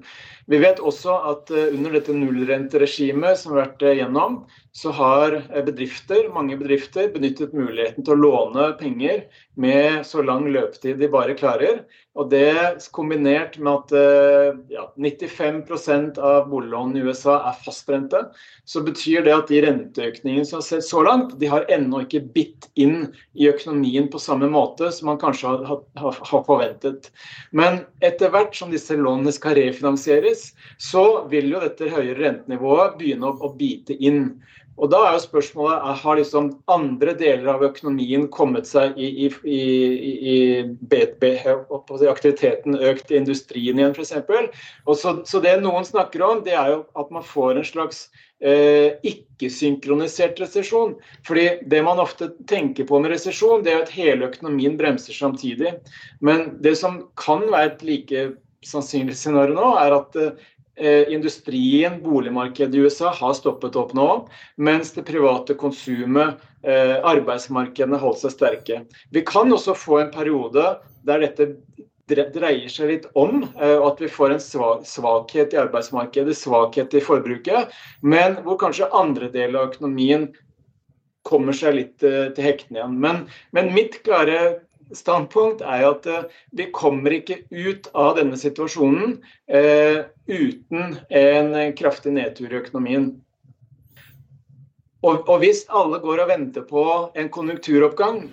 Vi 0.49 0.59
vet 0.61 0.81
også 0.81 1.13
at 1.29 1.51
eh, 1.53 1.69
under 1.75 1.93
dette 1.95 2.15
nullrenteregimet 2.15 3.39
som 3.39 3.53
vi 3.53 3.59
har 3.59 3.69
vært 3.69 3.85
gjennom, 3.99 4.41
så 4.71 4.91
har 4.95 5.33
eh, 5.53 5.63
bedrifter, 5.65 6.29
mange 6.33 6.55
bedrifter 6.57 7.09
benyttet 7.11 7.55
muligheten 7.55 8.05
til 8.07 8.15
å 8.15 8.21
låne 8.21 8.69
penger 8.79 9.25
med 9.59 10.05
så 10.07 10.23
lang 10.23 10.45
løpetid 10.47 11.01
de 11.01 11.09
bare 11.11 11.35
klarer. 11.35 11.81
Og 12.15 12.27
det 12.31 12.79
kombinert 12.95 13.57
med 13.59 13.71
at 13.71 13.91
eh, 13.95 14.55
ja, 14.71 14.85
95 14.95 15.61
av 16.19 16.47
boliglånene 16.51 16.99
i 16.99 17.03
USA 17.07 17.37
er 17.49 17.59
fastrente, 17.65 18.21
så 18.67 18.83
betyr 18.83 19.25
det 19.27 19.35
at 19.35 19.51
de 19.51 19.61
renteøkningene 19.65 20.47
som 20.47 20.59
har 20.59 20.67
sett 20.67 20.87
så 20.87 21.03
langt, 21.07 21.35
de 21.39 21.51
har 21.51 21.67
ennå 21.71 22.03
ikke 22.05 22.23
bitt 22.35 22.69
inn 22.79 23.09
i 23.35 23.47
økonomien 23.51 24.07
på 24.11 24.19
samme 24.23 24.47
måte 24.51 24.91
som 24.95 25.11
man 25.11 25.19
kanskje 25.19 25.51
har, 25.51 25.83
har, 25.99 26.21
har 26.31 26.45
forventet. 26.47 27.11
Men 27.51 27.83
etter 28.03 28.31
hvert 28.31 28.55
som 28.55 28.71
disse 28.71 28.95
lånene 28.95 29.35
skal 29.35 29.59
refinansieres, 29.59 30.49
så 30.79 31.25
vil 31.31 31.51
jo 31.51 31.63
dette 31.63 31.91
høyere 31.91 32.19
rentenivået 32.23 32.99
begynne 32.99 33.31
å, 33.31 33.35
å 33.39 33.53
bite 33.55 33.99
inn. 33.99 34.25
Og 34.81 34.89
da 34.89 34.99
er 35.05 35.13
jo 35.13 35.21
spørsmålet 35.21 36.01
har 36.01 36.17
liksom 36.17 36.47
andre 36.73 37.13
deler 37.17 37.51
av 37.53 37.65
økonomien 37.67 38.25
kommet 38.33 38.65
seg 38.69 38.97
i, 38.97 39.27
i, 39.27 39.29
i, 39.45 39.59
i 40.33 40.37
BTB, 40.89 41.27
aktiviteten 42.09 42.79
økt 42.89 43.13
i 43.13 43.19
industrien 43.19 43.77
igjen 43.77 43.93
f.eks. 43.93 44.15
Så, 44.97 45.15
så 45.29 45.43
det 45.43 45.59
noen 45.61 45.85
snakker 45.85 46.25
om, 46.25 46.41
det 46.45 46.57
er 46.57 46.73
jo 46.73 46.83
at 46.97 47.13
man 47.13 47.25
får 47.25 47.61
en 47.61 47.67
slags 47.67 48.07
eh, 48.41 48.97
ikke-synkronisert 49.05 50.41
resesjon. 50.41 50.95
Fordi 51.29 51.47
det 51.69 51.85
man 51.85 52.01
ofte 52.01 52.31
tenker 52.49 52.89
på 52.89 53.03
med 53.03 53.13
resesjon, 53.13 53.61
det 53.65 53.75
er 53.75 53.83
at 53.85 53.93
hele 53.93 54.31
økonomien 54.31 54.79
bremser 54.81 55.13
samtidig. 55.13 55.77
Men 56.25 56.55
det 56.65 56.79
som 56.81 57.03
kan 57.21 57.45
være 57.53 57.75
et 57.75 57.85
like 57.85 58.31
sannsynlig 58.65 59.15
scenario 59.17 59.55
nå, 59.57 59.69
er 59.81 59.95
at 59.95 60.17
eh, 60.17 60.49
industrien, 61.11 62.03
boligmarkedet 62.03 62.75
i 62.75 62.79
USA 62.79 63.11
har 63.13 63.33
stoppet 63.33 63.75
opp 63.75 63.91
nå, 63.93 64.07
mens 64.57 64.93
det 64.95 65.03
private 65.05 65.53
konsumet, 65.59 66.39
eh, 66.63 66.95
arbeidsmarkedene 66.97 67.99
holdt 68.01 68.23
seg 68.23 68.33
sterke. 68.35 68.79
Vi 69.11 69.23
kan 69.27 69.51
også 69.51 69.75
få 69.77 69.99
en 70.01 70.13
periode 70.13 70.79
der 71.05 71.25
dette 71.25 71.51
dreier 72.07 72.69
seg 72.71 72.89
litt 72.89 73.05
om, 73.15 73.43
eh, 73.59 73.77
at 73.77 74.01
vi 74.01 74.07
får 74.07 74.31
en 74.31 74.41
svakhet 74.85 75.53
i 75.53 75.61
arbeidsmarkedet, 75.61 76.35
svakhet 76.35 76.93
i 76.93 77.03
forbruket, 77.03 77.71
men 78.01 78.39
hvor 78.43 78.57
kanskje 78.57 78.91
andre 78.93 79.29
deler 79.29 79.59
av 79.59 79.71
økonomien 79.71 80.31
kommer 81.23 81.53
seg 81.53 81.75
litt 81.75 81.97
til 81.99 82.43
hektene 82.43 82.79
igjen. 82.79 82.99
Men, 82.99 83.27
men 83.53 83.73
mitt 83.75 84.01
klare 84.03 84.61
standpunkt 84.97 85.63
er 85.63 85.85
at 85.89 86.07
eh, 86.09 86.27
vi 86.57 86.69
kommer 86.75 87.15
ikke 87.15 87.41
ut 87.49 87.89
av 87.97 88.15
denne 88.19 88.37
situasjonen 88.39 89.17
eh, 89.47 90.03
uten 90.27 90.97
en 91.09 91.55
kraftig 91.77 92.15
nedtur 92.15 92.51
i 92.51 92.59
økonomien. 92.61 93.11
Og, 95.01 95.23
og, 95.25 95.39
hvis 95.41 95.63
alle 95.73 95.97
går 96.03 96.21
og 96.21 96.29
venter 96.29 96.65
på 96.67 96.85
en 97.17 97.31
konjunkturoppgang, 97.33 98.27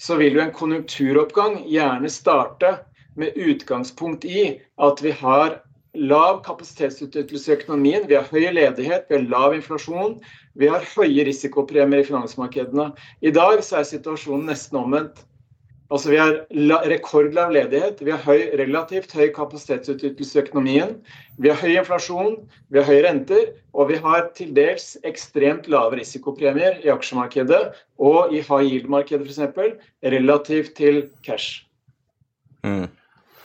så 0.00 0.16
vil 0.16 0.38
jo 0.38 0.42
en 0.44 0.54
konjunkturoppgang 0.56 1.60
gjerne 1.68 2.10
starte 2.10 2.78
med 3.20 3.36
utgangspunkt 3.36 4.24
i 4.24 4.46
at 4.82 5.02
vi 5.04 5.12
har 5.14 5.60
lav 5.94 6.40
kapasitetsutnyttelse 6.42 7.52
i 7.52 7.54
økonomien, 7.54 8.08
vi 8.08 8.16
har 8.16 8.26
høy 8.32 8.48
ledighet, 8.56 9.04
vi 9.08 9.18
har 9.18 9.28
lav 9.30 9.54
inflasjon, 9.54 10.16
vi 10.58 10.70
har 10.70 10.82
høye 10.96 11.26
risikopremier 11.28 12.02
i 12.02 12.08
finansmarkedene. 12.08 12.88
I 13.22 13.30
dag 13.34 13.62
så 13.62 13.78
er 13.80 13.88
situasjonen 13.92 14.50
nesten 14.50 14.80
omvendt. 14.80 15.22
Altså 15.94 16.10
Vi 16.10 16.16
har 16.18 16.32
rekordlav 16.90 17.52
ledighet, 17.54 18.00
vi 18.02 18.10
har 18.10 18.22
høy, 18.26 18.48
relativt 18.58 19.12
høy 19.14 19.28
kapasitetsutnyttelse 19.36 20.38
i 20.38 20.42
økonomien. 20.42 20.96
Vi 21.38 21.52
har 21.52 21.60
høy 21.60 21.76
inflasjon, 21.76 22.34
vi 22.74 22.80
har 22.80 22.88
høye 22.88 23.04
renter, 23.06 23.52
og 23.70 23.92
vi 23.92 24.00
har 24.02 24.26
til 24.34 24.50
dels 24.56 24.96
ekstremt 25.06 25.68
lave 25.70 26.00
risikopremier 26.00 26.80
i 26.82 26.90
aksjemarkedet 26.90 27.62
og 28.02 28.34
i 28.34 28.42
high 28.42 28.66
yield-markedet 28.72 29.30
f.eks. 29.30 29.78
relativt 30.02 30.74
til 30.74 31.04
cash. 31.22 31.62
Mm. 32.66 32.88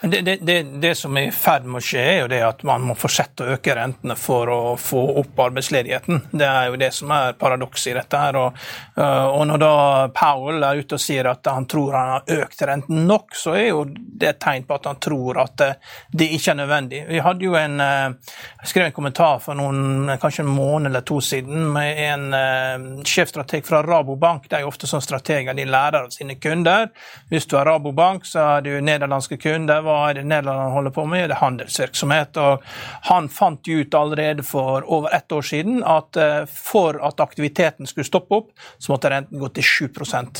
Det, 0.02 0.20
det, 0.20 0.36
det, 0.36 0.62
det, 0.62 0.94
som 0.94 1.16
er 1.16 1.26
i 1.28 1.32
ferd 1.32 1.66
med 1.68 1.82
å 1.82 1.84
skje, 1.84 2.00
er 2.00 2.18
jo 2.22 2.28
det 2.32 2.38
at 2.40 2.62
man 2.64 2.86
må 2.88 2.94
fortsette 2.96 3.44
å 3.44 3.50
øke 3.52 3.74
rentene 3.76 4.14
for 4.16 4.48
å 4.48 4.60
få 4.80 5.00
opp 5.20 5.42
arbeidsledigheten. 5.44 6.22
Det 6.40 6.46
er 6.48 6.70
jo 6.70 6.78
det 6.80 6.88
som 6.96 7.10
er 7.12 7.34
paradokset 7.36 7.90
i 7.90 7.96
dette. 7.98 8.20
her. 8.20 8.38
Og, 8.40 8.56
øh, 8.96 9.26
og, 9.26 9.42
når 9.50 9.60
da 9.60 9.74
Powell 10.16 10.64
er 10.64 10.80
ute 10.80 10.96
og 10.96 11.02
sier 11.04 11.28
at 11.28 11.50
han 11.52 11.66
tror 11.68 11.98
han 11.98 12.12
har 12.14 12.46
økt 12.46 12.64
renten 12.70 13.02
nok, 13.10 13.36
så 13.36 13.58
er 13.58 13.66
jo 13.66 13.82
det 13.90 14.30
et 14.30 14.40
tegn 14.40 14.64
på 14.64 14.78
at 14.78 14.88
han 14.88 15.02
tror 15.04 15.42
at 15.44 15.66
øh, 15.66 15.92
det 16.16 16.30
ikke 16.38 16.54
er 16.54 16.58
nødvendig. 16.62 17.02
Vi 17.10 17.20
hadde 17.28 17.44
jo 17.44 17.58
en, 17.60 17.76
øh, 17.84 18.32
jeg 18.62 18.72
skrev 18.72 18.88
en 18.88 18.96
kommentar 18.96 19.44
for 19.44 19.60
noen, 19.60 20.14
kanskje 20.22 20.46
en 20.46 20.54
måned 20.54 20.88
eller 20.94 21.04
to 21.04 21.20
siden 21.20 21.68
med 21.76 22.00
en 22.06 23.04
sjefstrateg 23.04 23.68
fra 23.68 23.82
Rabobank. 23.84 24.48
Det 24.48 24.56
er 24.56 24.64
jo 24.64 24.72
ofte 24.72 24.88
sånn 24.88 25.04
strateger 25.04 25.52
de 25.52 25.68
lærer 25.68 26.06
av 26.06 26.10
sine 26.16 26.40
kunder. 26.40 26.88
Hvis 27.28 27.48
du 27.50 27.58
er 27.60 27.68
Rabobank, 27.68 28.24
så 28.24 28.46
er 28.56 28.64
du 28.64 28.72
nederlandske 28.80 29.36
kunder 29.40 29.89
hva 29.90 30.10
er 30.10 30.22
Nederland 30.22 30.74
holder 30.74 30.94
på 30.94 31.04
med? 31.08 31.28
Det 31.30 31.36
er 31.36 31.42
handelsvirksomhet. 31.42 32.38
og 32.40 32.62
Han 33.10 33.28
fant 33.32 33.68
ut 33.68 33.94
allerede 33.94 34.44
for 34.46 34.86
over 34.86 35.14
ett 35.16 35.32
år 35.32 35.42
siden 35.42 35.82
at 35.86 36.16
eh, 36.16 36.44
for 36.46 37.00
at 37.06 37.20
aktiviteten 37.20 37.86
skulle 37.86 38.06
stoppe 38.06 38.34
opp, 38.40 38.50
så 38.78 38.92
måtte 38.94 39.10
renten 39.10 39.40
gå 39.40 39.50
til 39.56 39.66
7 39.66 39.88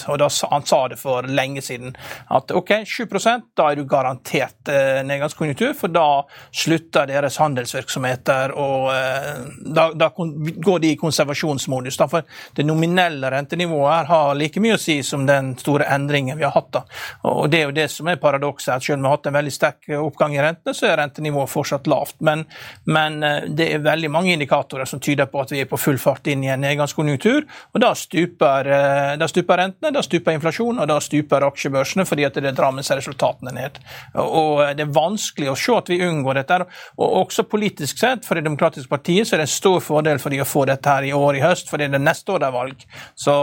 og 0.09 0.19
da, 0.19 0.29
Han 0.51 0.67
sa 0.67 0.81
det 0.89 0.99
for 1.01 1.27
lenge 1.27 1.63
siden. 1.63 1.97
At 2.31 2.51
OK, 2.51 2.71
7% 2.87 3.51
da 3.57 3.71
er 3.71 3.81
du 3.81 3.85
garantert 3.89 4.69
eh, 4.71 5.03
nedgangskonjunktur, 5.07 5.75
for 5.79 5.93
da 5.93 6.25
slutter 6.53 7.09
deres 7.11 7.39
handelsvirksomheter, 7.41 8.55
og 8.59 8.91
eh, 8.95 9.43
da, 9.67 9.91
da 9.95 10.11
går 10.17 10.85
de 10.85 10.93
i 10.95 10.99
konservasjonsmodus. 11.01 11.99
Da, 12.01 12.09
for 12.11 12.27
det 12.57 12.67
nominelle 12.67 13.31
rentenivået 13.33 13.91
her 13.95 14.11
har 14.11 14.39
like 14.39 14.63
mye 14.63 14.77
å 14.77 14.81
si 14.81 15.01
som 15.07 15.27
den 15.29 15.55
store 15.61 15.89
endringen 15.91 16.39
vi 16.39 16.47
har 16.47 16.55
hatt. 16.57 16.73
da. 16.77 16.85
Og 17.31 17.51
Det 17.51 17.61
er 17.61 17.69
jo 17.69 17.77
det 17.77 17.89
som 17.93 18.09
er 18.11 18.21
paradokset, 18.21 18.75
at 18.75 18.85
selv 18.85 19.01
om 19.01 19.07
vi 19.07 19.11
har 19.11 19.19
hatt 19.19 19.31
en 19.31 19.37
veldig 19.41 19.55
sterk 19.55 19.91
oppgang 19.99 20.37
i 20.37 20.43
rentene, 20.43 20.75
så 20.77 20.89
er 20.91 20.99
rentenivået 21.01 21.51
fortsatt 21.51 21.89
lavt. 21.91 22.19
Men, 22.27 22.45
men, 22.91 23.21
eh, 23.27 23.49
det 23.49 23.71
er 23.75 23.85
veldig 23.85 24.11
mange 24.13 24.35
indikatorer 24.35 24.89
som 24.89 25.03
tyder 25.03 25.31
på 25.31 25.43
at 25.43 25.55
vi 25.55 25.63
er 25.65 25.71
på 25.71 25.81
full 25.81 25.99
fart 26.01 26.31
inn 26.31 26.45
i 26.45 26.53
en 26.53 26.63
nedgangskonjunktur. 26.65 27.47
og 27.75 27.81
Da 27.81 27.93
stuper, 27.99 28.71
eh, 28.71 29.17
da 29.21 29.29
stuper 29.31 29.63
rentene, 29.65 29.93
da 29.95 30.05
stuper 30.05 30.37
inflasjonen, 30.37 30.83
og 30.83 30.89
da 30.89 31.01
stuper 31.01 31.49
aksjebørsene 31.49 32.07
fordi 32.07 32.27
at 32.29 32.41
det 32.41 32.55
drar 32.57 32.75
med 32.77 32.87
seg 32.87 33.01
resultatene 33.01 33.55
ned. 33.57 33.81
Og 34.15 34.61
Det 34.77 34.85
er 34.87 34.93
vanskelig 34.95 35.51
å 35.51 35.57
se 35.59 35.77
at 35.77 35.89
vi 35.89 36.01
unngår 36.05 36.41
dette. 36.41 36.67
og 36.99 37.17
Også 37.21 37.45
politisk 37.49 37.99
sett, 37.99 38.25
for 38.25 38.35
Det 38.35 38.45
demokratiske 38.45 38.89
partiet, 38.89 39.27
så 39.27 39.35
er 39.35 39.39
det 39.39 39.49
en 39.49 39.59
stor 39.61 39.81
fordel 39.81 40.19
for 40.19 40.31
de 40.31 40.41
å 40.41 40.49
få 40.49 40.67
dette 40.67 40.89
her 40.89 41.03
i 41.03 41.13
år 41.13 41.37
i 41.37 41.41
høst, 41.41 41.69
for 41.69 41.79
det 41.79 41.93
er 41.93 41.99
neste 41.99 42.33
år 42.33 42.41
det 42.41 42.49
er 42.49 42.53
valg. 42.53 42.85
Så 43.17 43.35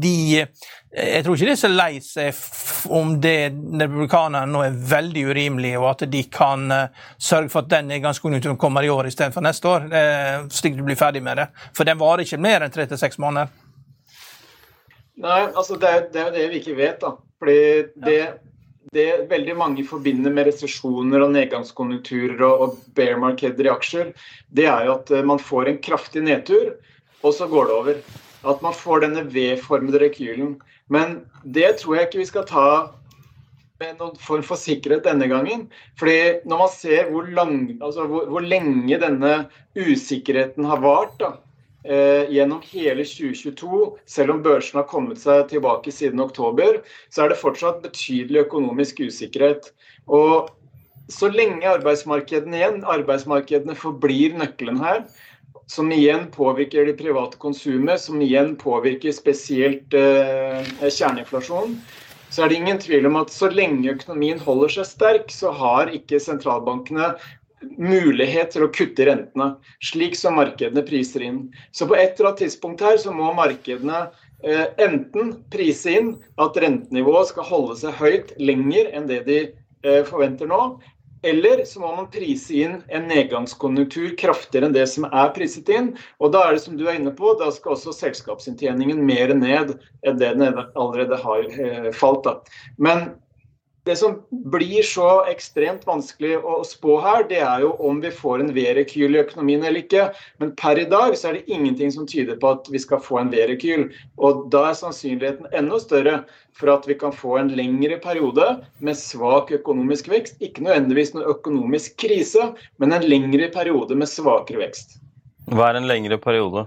de 0.00 0.46
jeg 0.94 1.24
tror 1.24 1.34
ikke 1.34 1.48
de 1.48 1.54
er 1.56 1.58
så 1.58 1.70
lei 1.72 1.92
seg 2.04 2.90
om 2.94 3.16
det 3.22 3.38
republikanerne 3.50 4.46
nå 4.52 4.60
er 4.62 4.76
veldig 4.94 5.24
urimelige, 5.32 5.80
og 5.80 5.88
at 5.90 6.04
de 6.12 6.20
kan 6.30 6.68
uh, 6.70 7.08
sørge 7.18 7.50
for 7.50 7.64
at 7.64 7.72
den 7.72 7.90
nedgangskonjunkturen 7.90 8.60
kommer 8.60 8.86
i 8.86 8.92
år 8.94 9.08
istedenfor 9.10 9.42
neste 9.42 9.70
år, 9.70 9.88
slik 10.54 10.78
du 10.78 10.84
blir 10.86 10.98
ferdig 10.98 11.24
med 11.24 11.40
det. 11.42 11.48
For 11.74 11.88
den 11.88 11.98
varer 11.98 12.22
ikke 12.22 12.38
mer 12.42 12.62
enn 12.62 12.74
tre 12.74 12.86
til 12.86 13.00
seks 13.00 13.18
måneder. 13.22 13.50
Nei, 15.24 15.42
altså 15.54 15.78
det 15.80 15.90
er, 15.90 16.08
det 16.12 16.20
er 16.20 16.26
jo 16.28 16.34
det 16.36 16.48
vi 16.50 16.60
ikke 16.62 16.78
vet. 16.78 17.00
da. 17.02 17.14
Fordi 17.42 17.58
det, 18.06 18.18
det 18.94 19.08
veldig 19.30 19.56
mange 19.58 19.86
forbinder 19.86 20.34
med 20.34 20.48
resesjoner 20.50 21.26
og 21.26 21.34
nedgangskonjunkturer 21.34 22.42
og, 22.46 22.64
og 22.64 22.94
bear 22.96 23.18
markeder 23.22 23.68
i 23.68 23.72
aksjer, 23.72 24.12
det 24.54 24.66
er 24.70 24.88
jo 24.88 24.98
at 24.98 25.14
uh, 25.14 25.24
man 25.26 25.42
får 25.42 25.70
en 25.70 25.82
kraftig 25.82 26.24
nedtur. 26.26 26.76
og 27.24 27.34
så 27.34 27.48
går 27.48 27.66
det 27.66 27.74
over. 27.74 28.00
At 28.44 28.62
man 28.64 28.76
får 28.76 29.06
denne 29.06 29.24
V-formede 29.32 30.02
rekylen. 30.02 30.58
Men 30.92 31.22
det 31.44 31.78
tror 31.80 31.96
jeg 31.96 32.08
ikke 32.08 32.22
vi 32.22 32.28
skal 32.28 32.46
ta 32.48 32.68
med 33.82 33.96
noen 33.98 34.18
form 34.22 34.44
for 34.46 34.60
sikkerhet 34.60 35.06
denne 35.06 35.28
gangen. 35.30 35.66
Fordi 36.00 36.44
når 36.48 36.62
man 36.64 36.72
ser 36.72 37.10
hvor, 37.10 37.26
lang, 37.36 37.56
altså 37.80 38.06
hvor, 38.10 38.28
hvor 38.30 38.44
lenge 38.44 39.00
denne 39.02 39.34
usikkerheten 39.74 40.68
har 40.68 40.82
vart 40.84 41.16
da, 41.20 41.32
eh, 41.84 42.30
gjennom 42.32 42.62
hele 42.70 43.06
2022, 43.08 43.80
selv 44.06 44.36
om 44.36 44.42
børsen 44.44 44.80
har 44.80 44.88
kommet 44.90 45.20
seg 45.22 45.48
tilbake 45.52 45.92
siden 45.94 46.22
oktober, 46.24 46.82
så 47.10 47.24
er 47.24 47.32
det 47.32 47.40
fortsatt 47.40 47.82
betydelig 47.84 48.44
økonomisk 48.46 49.02
usikkerhet. 49.08 49.72
Og 50.06 50.52
så 51.12 51.28
lenge 51.28 51.68
arbeidsmarkedene 51.68 52.60
igjen, 52.60 52.80
arbeidsmarkedene 52.88 53.76
forblir 53.76 54.36
nøkkelen 54.40 54.80
her, 54.80 55.02
som 55.66 55.92
igjen 55.92 56.26
påvirker 56.34 56.86
det 56.86 56.96
private 56.98 57.38
konsumet, 57.40 58.00
som 58.00 58.20
igjen 58.22 58.54
påvirker 58.60 59.14
spesielt 59.16 59.94
eh, 59.96 60.66
kjerneinflasjon, 60.82 61.78
så 62.34 62.44
er 62.44 62.50
det 62.50 62.58
ingen 62.58 62.80
tvil 62.82 63.06
om 63.06 63.16
at 63.20 63.32
så 63.32 63.48
lenge 63.52 63.94
økonomien 63.94 64.40
holder 64.42 64.78
seg 64.78 64.90
sterk, 64.90 65.32
så 65.32 65.52
har 65.54 65.92
ikke 65.94 66.20
sentralbankene 66.20 67.12
mulighet 67.78 68.52
til 68.52 68.66
å 68.66 68.72
kutte 68.74 69.06
rentene, 69.08 69.54
slik 69.84 70.16
som 70.18 70.36
markedene 70.38 70.84
priser 70.86 71.24
inn. 71.24 71.40
Så 71.72 71.88
på 71.88 71.96
et 71.96 72.18
eller 72.18 72.32
annet 72.32 72.44
tidspunkt 72.44 72.84
her 72.84 72.98
så 73.00 73.14
må 73.14 73.30
markedene 73.36 74.06
eh, 74.44 74.66
enten 74.82 75.34
prise 75.54 75.94
inn 76.00 76.14
at 76.42 76.58
rentenivået 76.60 77.30
skal 77.30 77.48
holde 77.48 77.78
seg 77.80 77.96
høyt 78.00 78.34
lenger 78.42 78.90
enn 78.92 79.08
det 79.10 79.22
de 79.28 79.38
eh, 79.46 80.02
forventer 80.08 80.50
nå, 80.50 80.60
eller 81.24 81.64
så 81.68 81.80
må 81.80 81.90
man 81.96 82.10
prise 82.12 82.54
inn 82.60 82.76
en 82.92 83.08
nedgangskonjunktur 83.08 84.14
kraftigere 84.20 84.68
enn 84.68 84.76
det 84.76 84.86
som 84.92 85.06
er 85.08 85.32
priset 85.36 85.70
inn. 85.72 85.92
Og 86.20 86.34
da 86.34 86.44
er 86.44 86.56
det 86.56 86.64
som 86.66 86.76
du 86.78 86.84
er 86.86 86.98
inne 86.98 87.14
på, 87.16 87.32
da 87.40 87.50
skal 87.54 87.76
også 87.76 87.94
selskapsinntjeningen 87.96 89.00
mer 89.08 89.32
ned 89.38 89.76
enn 90.04 90.20
det 90.20 90.34
den 90.36 90.44
allerede 90.44 91.20
har 91.24 91.44
eh, 91.48 91.90
falt. 91.96 92.28
Da. 92.28 92.38
Men 92.76 93.08
det 93.84 93.96
som 94.00 94.14
blir 94.30 94.82
så 94.82 95.08
ekstremt 95.28 95.82
vanskelig 95.84 96.38
å 96.40 96.62
spå 96.64 96.96
her, 97.04 97.26
det 97.28 97.42
er 97.44 97.64
jo 97.66 97.74
om 97.84 97.98
vi 98.00 98.08
får 98.16 98.40
en 98.40 98.52
V-rekyl 98.56 99.16
i 99.16 99.20
økonomien 99.20 99.60
eller 99.60 99.82
ikke. 99.82 100.06
Men 100.40 100.54
per 100.56 100.80
i 100.80 100.86
dag 100.88 101.12
så 101.20 101.28
er 101.28 101.38
det 101.38 101.52
ingenting 101.52 101.92
som 101.92 102.06
tyder 102.08 102.38
på 102.40 102.54
at 102.56 102.70
vi 102.72 102.80
skal 102.80 103.02
få 103.04 103.20
en 103.20 103.32
V-rekyl. 103.34 103.90
Og 104.16 104.46
da 104.54 104.70
er 104.70 104.78
sannsynligheten 104.78 105.52
enda 105.52 105.80
større 105.82 106.16
for 106.56 106.72
at 106.72 106.88
vi 106.88 106.96
kan 106.96 107.12
få 107.12 107.36
en 107.42 107.52
lengre 107.58 107.98
periode 108.00 108.46
med 108.80 108.96
svak 108.96 109.52
økonomisk 109.52 110.08
vekst. 110.12 110.40
Ikke 110.40 110.64
nødvendigvis 110.64 111.12
noen 111.12 111.28
økonomisk 111.34 111.98
krise, 112.00 112.54
men 112.80 112.96
en 112.96 113.04
lengre 113.04 113.50
periode 113.52 113.98
med 114.00 114.08
svakere 114.08 114.64
vekst. 114.64 114.96
Hva 115.52 115.74
er 115.74 115.82
en 115.82 115.90
lengre 115.90 116.16
periode 116.16 116.64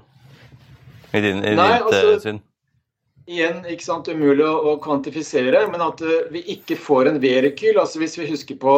i 1.18 1.24
din, 1.24 1.42
i 1.42 1.58
Nei, 1.58 1.72
ditt 1.80 1.90
altså, 1.90 2.20
syn? 2.28 2.44
Igjen 3.28 3.64
ikke 3.68 3.86
sant, 3.86 4.08
umulig 4.10 4.46
å, 4.48 4.56
å 4.72 4.78
kvantifisere, 4.84 5.66
men 5.72 5.84
at 5.84 6.02
uh, 6.04 6.30
vi 6.34 6.44
ikke 6.56 6.80
får 6.80 7.12
en 7.12 7.20
V-rekyl. 7.24 7.80
Altså 7.82 8.02
hvis 8.02 8.18
vi 8.20 8.30
husker 8.32 8.60
på 8.62 8.78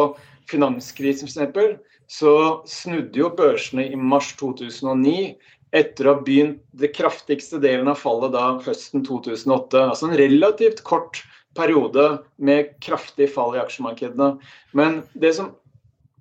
finanskrisen 0.50 1.30
f.eks., 1.30 1.78
så 2.10 2.34
snudde 2.66 3.20
jo 3.20 3.30
børsene 3.38 3.84
i 3.86 3.98
mars 3.98 4.32
2009 4.40 5.36
etter 5.78 6.08
å 6.08 6.16
ha 6.16 6.22
begynt 6.26 6.58
det 6.74 6.90
kraftigste 6.96 7.60
delen 7.62 7.86
av 7.92 8.00
fallet 8.00 8.32
da 8.34 8.46
høsten 8.64 9.04
2008. 9.06 9.84
Altså 9.84 10.08
en 10.08 10.18
relativt 10.18 10.82
kort 10.86 11.22
periode 11.54 12.08
med 12.42 12.74
kraftig 12.82 13.30
fall 13.30 13.54
i 13.54 13.62
aksjemarkedene. 13.62 14.32
Men 14.74 15.04
det 15.14 15.36
som 15.38 15.52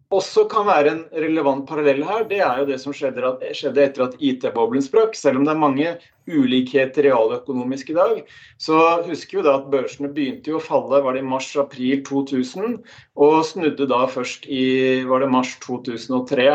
også 0.10 0.48
kan 0.50 0.66
være 0.66 0.90
en 0.90 1.02
relevant 1.14 1.68
parallell 1.70 2.02
her, 2.06 2.24
det 2.30 2.40
er 2.42 2.62
jo 2.62 2.68
det 2.70 2.80
som 2.82 2.94
skjedde, 2.96 3.30
skjedde 3.54 3.84
etter 3.84 4.08
at 4.08 4.16
IT-boblen 4.18 4.82
sprakk. 4.82 5.14
Selv 5.18 5.38
om 5.38 5.46
det 5.46 5.54
er 5.54 5.62
mange 5.62 5.92
ulikheter 6.30 7.06
realøkonomisk 7.06 7.92
i 7.94 7.98
dag, 7.98 8.24
så 8.62 8.80
husker 9.06 9.40
vi 9.40 9.46
da 9.46 9.56
at 9.60 9.70
børsene 9.70 10.10
begynte 10.14 10.50
jo 10.54 10.58
å 10.58 10.66
falle 10.66 11.02
var 11.06 11.14
det 11.14 11.22
i 11.22 11.30
mars-april 11.30 12.02
2000, 12.10 12.80
og 13.22 13.38
snudde 13.46 13.90
da 13.90 14.04
først 14.10 14.50
i 14.50 15.06
var 15.10 15.22
det 15.22 15.32
mars 15.34 15.56
2003. 15.66 16.50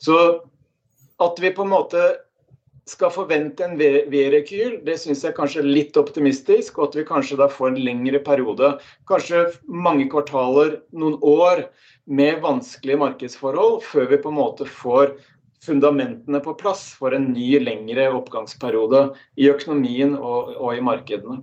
Så 0.00 0.18
at 1.24 1.40
vi 1.40 1.52
på 1.54 1.64
en 1.64 1.74
måte 1.76 2.08
skal 2.88 3.12
forvente 3.14 3.64
en 3.64 3.78
V-rekyl, 3.78 4.80
det 4.84 4.98
syns 5.00 5.22
jeg 5.24 5.36
kanskje 5.36 5.62
er 5.62 5.70
litt 5.70 5.96
optimistisk. 5.96 6.78
Og 6.78 6.90
at 6.90 6.98
vi 6.98 7.06
kanskje 7.08 7.38
da 7.40 7.48
får 7.50 7.72
en 7.72 7.82
lengre 7.86 8.20
periode, 8.24 8.74
kanskje 9.08 9.46
mange 9.64 10.08
kvartaler, 10.12 10.78
noen 10.92 11.16
år 11.24 11.66
med 12.04 12.42
vanskelige 12.44 13.00
markedsforhold 13.00 13.80
før 13.86 14.10
vi 14.12 14.20
på 14.20 14.32
en 14.32 14.40
måte 14.40 14.68
får 14.68 15.14
fundamentene 15.64 16.42
på 16.44 16.52
plass 16.60 16.90
for 16.98 17.16
en 17.16 17.30
ny, 17.32 17.54
lengre 17.62 18.10
oppgangsperiode 18.12 19.06
i 19.40 19.48
økonomien 19.48 20.12
og, 20.18 20.52
og 20.58 20.76
i 20.76 20.84
markedene. 20.84 21.40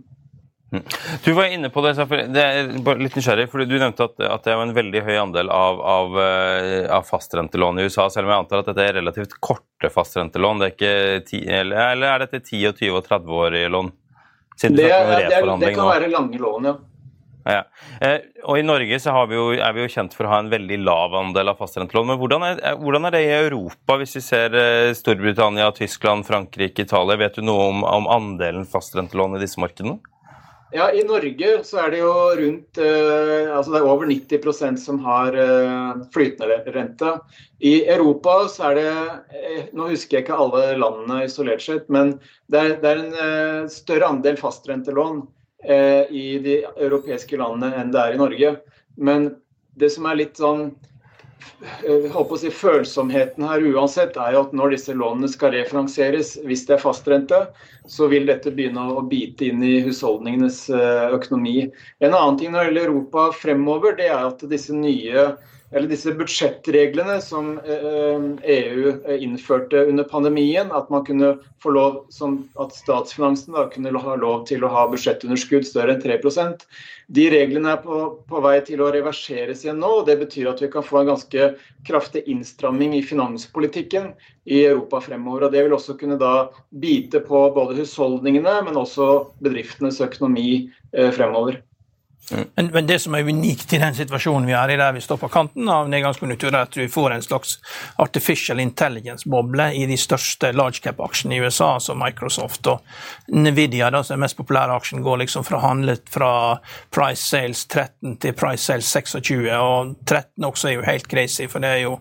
Du 1.23 1.33
var 1.33 1.45
inne 1.51 1.69
på 1.69 1.81
det, 1.83 1.93
det 2.31 2.41
er 2.41 2.69
litt 2.95 3.15
nysgjerrig, 3.17 3.49
fordi 3.51 3.65
du 3.67 3.73
nevnte 3.75 4.05
at, 4.07 4.13
at 4.23 4.45
det 4.45 4.53
er 4.53 4.61
en 4.63 4.75
veldig 4.75 5.01
høy 5.03 5.17
andel 5.19 5.49
av, 5.51 5.81
av, 5.83 6.19
eh, 6.23 6.85
av, 6.87 7.03
fastrentelån 7.09 7.81
i 7.81 7.87
USA, 7.89 8.05
selv 8.13 8.29
om 8.29 8.31
jeg 8.31 8.43
antar 8.45 8.61
at 8.61 8.69
dette 8.69 8.85
er 8.85 8.95
relativt 9.01 9.35
korte 9.43 9.91
fastrentelån. 9.91 10.61
Det 10.61 10.69
er 10.69 10.77
ikke 10.77 11.25
ti, 11.27 11.41
eller, 11.43 11.81
eller 11.89 12.13
er 12.13 12.23
dette 12.23 12.39
10, 12.39 12.69
og 12.69 12.79
20 12.79 13.01
og 13.01 13.09
30-årige 13.09 13.73
lån? 13.73 13.91
Det, 14.61 14.69
det, 14.77 14.87
det, 14.87 15.73
kan 15.75 15.89
være 15.89 16.07
lange 16.13 16.39
lån, 16.39 16.69
ja. 16.69 16.77
Ja. 17.41 17.61
Eh, 18.05 18.19
og 18.45 18.59
I 18.61 18.63
Norge 18.63 18.99
så 19.01 19.15
vi 19.25 19.35
jo, 19.35 19.47
er 19.57 19.73
vi 19.75 19.81
jo 19.83 19.91
kjent 19.91 20.15
for 20.15 20.27
å 20.27 20.31
ha 20.31 20.39
en 20.43 20.51
veldig 20.53 20.77
lav 20.85 21.17
andel 21.17 21.51
av 21.51 21.59
fastrentelån. 21.59 22.13
Men 22.13 22.19
hvordan 22.21 22.45
er, 22.47 22.63
eh, 22.69 22.77
hvordan 22.79 23.09
er, 23.09 23.17
det 23.17 23.23
i 23.25 23.33
Europa, 23.41 23.97
hvis 23.99 24.15
vi 24.21 24.23
ser 24.23 24.55
Storbritannia, 24.95 25.67
Tyskland, 25.75 26.23
Frankrike, 26.29 26.87
Italia? 26.87 27.19
Vet 27.25 27.41
du 27.41 27.43
noe 27.43 27.67
om, 27.73 27.83
om 27.83 28.07
andelen 28.13 28.69
fastrentelån 28.69 29.35
i 29.35 29.43
disse 29.43 29.59
markedene? 29.59 29.99
Ja, 30.71 30.85
I 30.93 31.03
Norge 31.03 31.49
så 31.67 31.81
er 31.83 31.91
det 31.91 31.99
jo 31.99 32.11
rundt 32.39 32.79
eh, 32.79 33.49
altså 33.51 33.73
det 33.73 33.79
er 33.81 33.87
over 33.91 34.07
90% 34.07 34.79
som 34.79 35.01
har 35.03 35.35
eh, 35.35 36.03
flytende 36.13 36.61
rente. 36.71 37.11
I 37.59 37.73
Europa 37.91 38.37
så 38.51 38.69
er 38.69 38.79
det 38.79 38.93
eh, 39.35 39.65
Nå 39.75 39.89
husker 39.91 40.17
jeg 40.17 40.25
ikke 40.25 40.37
alle 40.39 40.77
landene 40.79 41.25
isolert 41.25 41.63
sett, 41.65 41.91
men 41.91 42.13
det 42.47 42.61
er, 42.61 42.77
det 42.79 42.93
er 42.93 43.03
en 43.03 43.71
større 43.71 44.13
andel 44.13 44.39
fastrentelån 44.39 45.25
i 45.61 46.25
de 46.41 46.55
europeiske 46.65 47.37
landene 47.37 47.75
enn 47.77 47.91
det 47.93 47.99
er 48.01 48.15
i 48.15 48.17
Norge. 48.17 48.53
Men 48.97 49.27
det 49.77 49.91
som 49.93 50.07
er 50.09 50.17
litt 50.17 50.39
sånn 50.39 50.71
si 52.41 52.51
Følsomheten 52.53 53.45
her 53.45 53.63
uansett 53.73 54.17
er 54.17 54.35
jo 54.35 54.43
at 54.45 54.53
når 54.57 54.75
disse 54.75 54.95
lånene 54.97 55.29
skal 55.31 55.53
refinansieres, 55.55 56.35
hvis 56.47 56.65
det 56.67 56.77
er 56.77 56.83
fastrente, 56.83 57.39
så 57.89 58.09
vil 58.11 58.27
dette 58.29 58.53
begynne 58.53 58.87
å 58.93 59.03
bite 59.05 59.49
inn 59.49 59.63
i 59.63 59.79
husholdningenes 59.85 60.63
eh, 60.69 61.13
økonomi. 61.15 61.69
En 61.99 62.13
annen 62.13 62.39
ting 62.39 62.53
når 62.53 62.63
det 62.63 62.69
gjelder 62.69 62.91
Europa 62.91 63.29
fremover, 63.37 63.97
det 63.97 64.09
er 64.09 64.27
at 64.29 64.45
disse 64.51 64.75
nye 64.75 65.31
eller 65.71 65.87
disse 65.87 66.11
budsjettreglene 66.11 67.15
som 67.23 67.53
EU 67.63 68.89
eh, 68.89 68.95
e 69.07 69.17
innførte 69.23 69.85
under 69.87 70.03
pandemien, 70.03 70.71
at 70.71 70.89
man 70.91 71.05
kunne 71.07 71.37
få 71.63 71.71
lov, 71.71 72.01
at 72.59 72.75
statsfinansen 72.75 73.55
da 73.55 73.67
kunne 73.71 73.93
ha 74.03 74.15
lov 74.19 74.43
til 74.49 74.65
å 74.67 74.71
ha 74.71 74.83
budsjettunderskudd 74.91 75.67
større 75.67 75.95
enn 75.95 76.03
3% 76.03 76.65
De 77.11 77.29
reglene 77.31 77.71
er 77.75 77.79
på, 77.83 78.01
på, 78.27 78.43
vei 78.43 78.57
til 78.67 78.83
å 78.83 78.91
reverseres 78.91 79.63
igjen 79.63 79.79
nå. 79.83 79.93
og 80.01 80.05
Det 80.11 80.17
betyr 80.19 80.51
at 80.51 80.61
vi 80.63 80.71
kan 80.71 80.83
få 80.83 81.01
en 81.01 81.13
ganske 81.13 81.49
kraftig 81.87 82.25
innstramming 82.31 82.97
i 82.99 83.03
finanspolitikken 83.03 84.11
i 84.51 84.63
Europa 84.65 85.01
fremover. 85.07 85.47
og 85.47 85.55
Det 85.55 85.65
vil 85.65 85.75
også 85.79 85.95
kunne 85.99 86.19
da 86.19 86.49
bite 86.83 87.23
på 87.23 87.47
både 87.55 87.79
husholdningene, 87.79 88.59
men 88.67 88.79
også 88.79 89.11
bedriftenes 89.43 90.03
økonomi 90.03 90.71
eh, 90.91 91.11
fremover. 92.31 92.51
Men, 92.55 92.69
men, 92.73 92.87
det 92.87 92.99
som 93.03 93.15
er 93.15 93.27
unikt 93.27 93.73
i 93.73 93.79
den 93.81 93.95
situasjonen 93.95 94.47
vi 94.49 94.55
er 94.57 94.73
i 94.73 94.77
der 94.79 94.95
vi 94.95 95.03
står 95.03 95.19
på 95.21 95.29
kanten 95.31 95.69
av 95.69 95.89
nedgangskonjunktur, 95.91 96.51
er 96.53 96.65
at 96.65 96.77
vi 96.77 96.87
får 96.91 97.15
en 97.15 97.25
slags 97.25 97.57
artificial 98.01 98.59
intelligence-boble 98.63 99.71
i 99.77 99.85
de 99.89 99.97
største 99.99 100.53
large 100.55 100.81
cap-aksjene 100.83 101.37
i 101.37 101.41
USA, 101.43 101.73
som 101.83 102.01
Microsoft 102.01 102.71
og 102.71 102.81
Nvidia, 103.31 103.91
da, 103.93 104.03
er 104.03 104.21
mest 104.21 104.39
populære 104.39 104.77
aksjen, 104.79 105.03
går 105.05 105.23
liksom 105.25 105.45
fra 105.47 105.61
handlet 105.65 106.07
fra 106.11 106.31
price 106.93 107.27
sales 107.27 107.65
13 107.67 108.17
til 108.23 108.37
price 108.37 108.65
sales 108.65 108.91
26, 108.91 109.49
og 109.57 109.95
13 110.05 110.49
også 110.51 110.71
er 110.71 110.79
jo 110.79 110.87
helt 110.87 111.09
crazy, 111.11 111.47
for 111.51 111.63
det 111.63 111.75
er 111.75 111.83
jo 111.85 111.97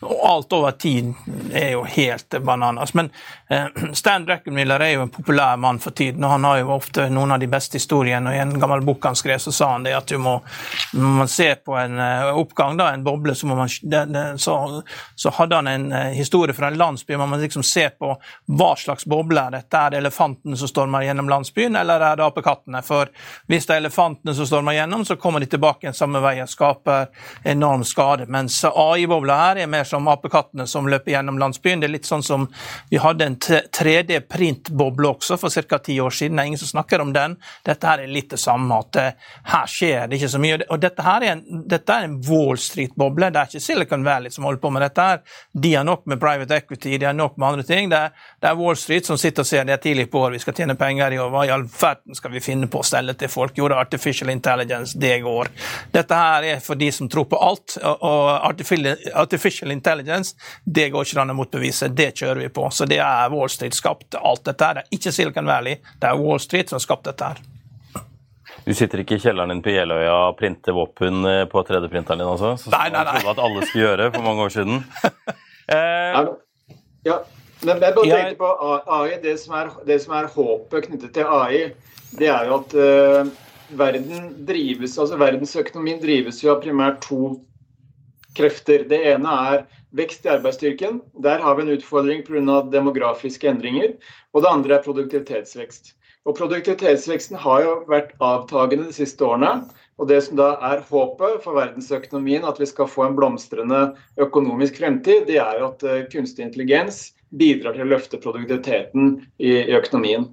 og 0.00 0.28
alt 0.28 0.52
over 0.52 0.70
tid 0.70 1.14
er 1.52 1.72
jo 1.72 1.82
helt 1.84 2.34
bananas. 2.40 2.94
Men 2.94 3.10
eh, 3.48 3.66
Stan 3.92 4.24
Dreckenmiller 4.24 4.80
er 4.80 4.92
jo 4.92 5.02
en 5.02 5.10
populær 5.10 5.56
mann 5.56 5.80
for 5.82 5.90
tiden, 5.90 6.24
og 6.24 6.30
han 6.30 6.44
har 6.44 6.60
jo 6.60 6.70
ofte 6.76 7.08
noen 7.10 7.34
av 7.34 7.40
de 7.42 7.48
beste 7.50 7.80
historiene. 7.80 8.30
og 8.30 8.36
I 8.36 8.42
en 8.44 8.60
gammel 8.60 8.84
bok 8.86 9.08
han 9.08 9.18
skrev, 9.18 9.38
så 9.42 9.52
sa 9.52 9.72
han 9.72 9.86
det 9.86 9.96
at 9.98 10.06
du 10.06 10.18
må, 10.22 10.36
når 10.92 11.16
man 11.22 11.30
ser 11.32 11.58
på 11.66 11.74
en 11.78 11.98
uh, 11.98 12.30
oppgang, 12.38 12.76
da, 12.78 12.92
en 12.94 13.04
boble, 13.04 13.34
så, 13.34 13.46
man, 13.50 13.68
så, 14.38 14.54
så, 15.14 15.32
hadde 15.40 15.58
han 15.58 15.70
en 15.72 15.88
uh, 15.92 15.98
historie 16.14 16.54
fra 16.54 16.70
en 16.70 16.78
landsby. 16.78 17.16
Man 17.18 17.32
må 17.32 17.40
liksom 17.42 17.66
se 17.66 17.88
på 17.90 18.12
hva 18.46 18.70
slags 18.78 19.06
boble 19.08 19.48
er 19.48 19.58
dette. 19.58 19.82
Er 19.82 19.96
det 19.96 20.02
elefantene 20.04 20.58
som 20.60 20.70
stormer 20.70 21.08
gjennom 21.08 21.30
landsbyen, 21.30 21.76
eller 21.76 22.06
er 22.12 22.20
det 22.20 22.26
apekattene? 22.28 22.84
For 22.86 23.10
hvis 23.50 23.66
det 23.66 23.74
er 23.74 23.82
elefantene 23.82 24.36
som 24.36 24.46
stormer 24.46 24.78
gjennom, 24.78 25.02
så 25.08 25.18
kommer 25.18 25.42
de 25.42 25.50
tilbake 25.50 25.86
igjen 25.86 25.98
samme 25.98 26.22
vei 26.22 26.36
og 26.44 26.50
skaper 26.52 27.10
enorm 27.48 27.82
skade. 27.86 28.28
Mens 28.30 28.60
AI-bobla 28.68 29.42
her 29.42 29.64
er 29.64 29.70
mer 29.70 29.87
som 29.88 30.08
apekattene 30.10 30.66
som 30.68 30.88
løper 30.90 31.14
gjennom 31.14 31.38
landsbyen. 31.40 31.82
Det 31.82 31.88
er 31.88 31.94
litt 31.96 32.08
sånn 32.08 32.24
som 32.24 32.46
vi 32.90 33.00
hadde 33.02 33.26
en 33.26 33.38
3D-printboble 33.38 35.12
også 35.14 35.38
for 35.40 35.52
ca. 35.68 35.78
ti 35.82 35.98
år 36.00 36.14
siden. 36.14 36.36
Det 36.36 36.44
er 36.44 36.52
ingen 36.52 36.62
som 36.62 36.72
snakker 36.74 37.02
om 37.04 37.12
den. 37.16 37.36
Dette 37.66 37.88
her 37.88 38.04
er 38.04 38.12
litt 38.12 38.30
det 38.30 38.40
samme, 38.42 38.80
at 38.82 39.00
eh, 39.00 39.28
her 39.52 39.70
skjer 39.70 40.08
det 40.08 40.18
ikke 40.18 40.32
så 40.34 40.42
mye. 40.42 40.60
Og 40.68 40.82
dette 40.82 41.04
her 41.04 41.24
er 41.24 41.36
en, 41.36 41.44
dette 41.68 41.94
er 41.94 42.08
en 42.08 42.18
Wall 42.28 42.60
Street-boble. 42.60 43.30
Det 43.34 43.42
er 43.42 43.52
ikke 43.52 43.64
Silicon 43.64 44.06
Valley 44.06 44.34
som 44.34 44.46
holder 44.48 44.62
på 44.62 44.72
med 44.74 44.84
dette. 44.86 45.08
her. 45.08 45.22
De 45.52 45.74
har 45.74 45.86
nok 45.88 46.06
med 46.06 46.20
private 46.20 46.56
equity, 46.56 46.98
de 46.98 47.08
har 47.08 47.16
nok 47.16 47.36
med 47.36 47.48
andre 47.48 47.66
ting. 47.66 47.90
Det 47.90 47.98
er, 47.98 48.14
det 48.40 48.50
er 48.50 48.58
Wall 48.58 48.76
Street 48.76 49.06
som 49.06 49.18
sitter 49.18 49.44
og 49.44 49.50
ser 49.50 49.66
det 49.68 49.76
er 49.76 49.82
tidlig 49.82 50.08
på 50.10 50.20
år, 50.20 50.36
vi 50.36 50.42
skal 50.42 50.56
tjene 50.56 50.76
penger 50.78 51.14
i 51.14 51.20
år. 51.22 51.30
Hva 51.32 51.44
i 51.46 51.52
all 51.54 51.66
verden 51.68 52.16
skal 52.16 52.32
vi 52.34 52.42
finne 52.44 52.68
på 52.70 52.82
å 52.82 52.86
stelle 52.86 53.14
til 53.18 53.30
folk? 53.32 53.56
Jo, 53.58 53.68
det 53.68 53.76
er 53.76 53.84
artificial 53.86 54.32
intelligence, 54.32 54.98
det 54.98 55.18
går. 55.24 55.50
Dette 55.94 56.18
her 56.18 56.46
er 56.54 56.62
for 56.64 56.78
de 56.78 56.90
som 56.94 57.08
tror 57.10 57.28
på 57.30 57.40
alt. 57.42 57.78
Og 57.84 58.30
artificial 59.18 59.72
intelligence, 59.78 60.34
det 60.64 60.88
går 60.94 61.06
ikke 61.06 61.22
an 61.22 61.34
å 61.34 61.38
motbevise. 61.38 61.90
Det 61.94 62.10
kjører 62.20 62.42
vi 62.44 62.50
på. 62.54 62.66
Så 62.74 62.88
det 62.90 63.00
er 63.04 63.30
Wall 63.32 63.50
Street 63.52 63.76
skapt 63.76 64.18
alt 64.18 64.44
dette 64.48 64.66
her. 64.66 64.80
Det 64.80 64.86
er 64.86 64.98
ikke 64.98 65.14
Silicon 65.14 65.48
Valley, 65.48 65.78
det 66.02 66.10
er 66.10 66.20
Wall 66.20 66.42
Street 66.42 66.70
som 66.70 66.80
har 66.80 66.84
skapt 66.84 67.08
dette 67.08 67.32
her. 67.32 67.40
Du 68.68 68.74
sitter 68.76 69.00
ikke 69.00 69.16
i 69.16 69.22
kjelleren 69.22 69.54
din 69.54 69.62
på 69.64 69.72
Jeløya 69.72 70.12
og 70.28 70.36
printer 70.36 70.74
våpen 70.76 71.24
eh, 71.24 71.44
på 71.48 71.62
3D-printeren 71.64 72.20
din, 72.20 72.28
altså? 72.28 72.52
Som 72.60 72.74
nei, 72.74 72.90
nei, 72.92 73.00
nei. 73.06 73.16
trodde 73.22 73.32
at 73.32 73.42
alle 73.46 73.64
skulle 73.64 73.86
gjøre 73.86 74.08
for 74.12 74.26
mange 74.26 74.44
år 74.44 74.52
siden. 74.52 74.82
eh, 75.76 76.18
ja, 77.08 77.16
men 77.64 77.82
jeg 77.82 77.96
bare 77.96 78.10
tenkte 78.12 78.38
på 78.42 78.50
AI. 78.98 79.18
Det 79.22 79.34
som, 79.40 79.56
er, 79.58 79.70
det 79.88 79.98
som 80.04 80.14
er 80.18 80.28
håpet 80.34 80.88
knyttet 80.88 81.14
til 81.16 81.32
AI, 81.38 81.62
det 82.18 82.28
er 82.32 82.48
jo 82.48 82.58
at 82.60 82.76
uh, 82.76 83.32
verden 83.78 84.30
drives, 84.48 84.98
altså 84.98 85.18
verdensøkonomien 85.20 86.00
drives 86.02 86.42
jo 86.44 86.52
av 86.54 86.62
primært 86.62 87.02
to 87.04 87.38
krefter. 88.36 88.84
Det 88.88 88.98
ene 89.12 89.36
er 89.52 89.66
vekst 89.96 90.26
i 90.26 90.32
arbeidsstyrken. 90.34 91.00
Der 91.24 91.38
har 91.44 91.56
vi 91.56 91.64
en 91.64 91.76
utfordring 91.76 92.24
pga. 92.26 92.62
demografiske 92.70 93.48
endringer. 93.48 93.94
Og 94.34 94.42
det 94.42 94.50
andre 94.50 94.74
er 94.74 94.84
produktivitetsvekst. 94.84 95.94
Og 96.28 96.36
Produktivitetsveksten 96.36 97.38
har 97.40 97.62
jo 97.64 97.74
vært 97.88 98.10
avtagende 98.20 98.90
de 98.90 98.96
siste 98.96 99.24
årene. 99.24 99.62
Og 99.98 100.08
Det 100.08 100.20
som 100.24 100.36
da 100.36 100.50
er 100.62 100.84
håpet 100.90 101.42
for 101.42 101.56
verdensøkonomien, 101.56 102.44
at 102.44 102.60
vi 102.60 102.66
skal 102.66 102.86
få 102.86 103.06
en 103.06 103.16
blomstrende 103.16 103.94
økonomisk 104.20 104.76
fremtid, 104.78 105.26
det 105.26 105.40
er 105.42 105.58
jo 105.58 105.70
at 105.72 105.82
eh, 105.82 106.04
kunstig 106.12 106.44
intelligens 106.44 107.14
bidrar 107.34 107.74
til 107.74 107.86
å 107.86 107.92
løfte 107.94 108.20
produktiviteten 108.20 109.16
i, 109.38 109.50
i 109.50 109.74
økonomien. 109.74 110.28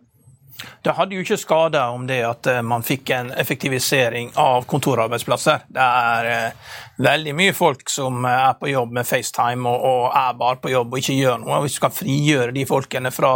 Det 0.84 0.94
hadde 0.96 1.18
jo 1.18 1.24
ikke 1.26 1.38
skada 1.40 1.88
om 1.92 2.06
det 2.08 2.22
at 2.28 2.48
eh, 2.48 2.62
man 2.64 2.86
fikk 2.86 3.12
en 3.16 3.32
effektivisering 3.36 4.32
av 4.40 4.68
kontorarbeidsplasser. 4.70 5.66
Det 5.68 5.88
er 6.12 6.30
eh, 6.32 6.76
veldig 6.98 7.34
mye 7.36 7.54
folk 7.54 7.90
som 7.92 8.26
er 8.26 8.54
på 8.60 8.70
jobb 8.72 8.94
med 8.96 9.08
FaceTime 9.08 9.68
og, 9.70 9.84
og, 9.84 10.06
er 10.16 10.38
bare 10.40 10.60
på 10.64 10.72
jobb 10.72 10.94
og 10.94 11.02
ikke 11.02 11.18
gjør 11.18 11.42
noe. 11.42 11.60
Hvis 11.66 11.78
du 11.78 11.82
kan 11.84 11.96
frigjøre 11.96 12.54
de 12.56 12.66
folkene 12.70 13.12
fra 13.12 13.34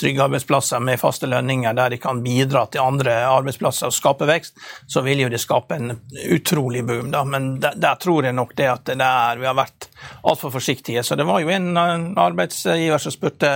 trygge 0.00 0.24
arbeidsplasser 0.26 0.82
med 0.84 1.00
faste 1.00 1.30
lønninger 1.30 1.74
der 1.76 1.94
de 1.94 2.00
kan 2.02 2.22
bidra 2.22 2.66
til 2.70 2.84
andre 2.84 3.16
arbeidsplasser 3.26 3.90
og 3.90 3.96
skape 3.96 4.28
vekst, 4.30 4.58
så 4.90 5.02
vil 5.06 5.24
jo 5.24 5.30
det 5.32 5.42
skape 5.42 5.78
en 5.78 5.94
utrolig 6.30 6.84
boom. 6.86 7.10
Da. 7.14 7.24
Men 7.26 7.52
der, 7.62 7.74
der 7.80 7.98
tror 8.00 8.28
jeg 8.28 8.36
nok 8.36 8.54
det 8.58 8.70
at 8.70 8.92
det 8.92 8.98
er, 9.06 9.40
vi 9.40 9.48
har 9.48 9.58
vært 9.58 9.88
altfor 10.22 10.54
forsiktige. 10.54 11.02
Så 11.06 11.18
det 11.18 11.26
var 11.28 11.42
jo 11.42 11.50
en 11.54 11.74
arbeidsgiver 12.20 13.02
som 13.02 13.14
spurte, 13.14 13.52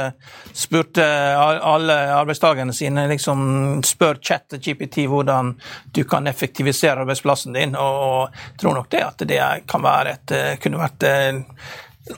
spurte 0.53 1.05
alle 1.05 1.99
arbeidstakerne 2.15 2.75
sine 2.75 3.07
liksom 3.11 3.83
spør 3.87 4.19
ChatGPT 4.23 5.05
hvordan 5.11 5.55
du 5.95 6.03
kan 6.09 6.27
effektivisere 6.27 7.05
arbeidsplassen 7.05 7.55
din, 7.55 7.77
og 7.79 8.35
tror 8.61 8.79
nok 8.79 8.91
det 8.91 9.03
at 9.05 9.27
det 9.29 9.44
være 9.85 10.15
et, 10.15 10.35
eh, 10.37 10.55
kunne 10.63 10.81
vært 10.81 11.07
eh, 11.09 11.43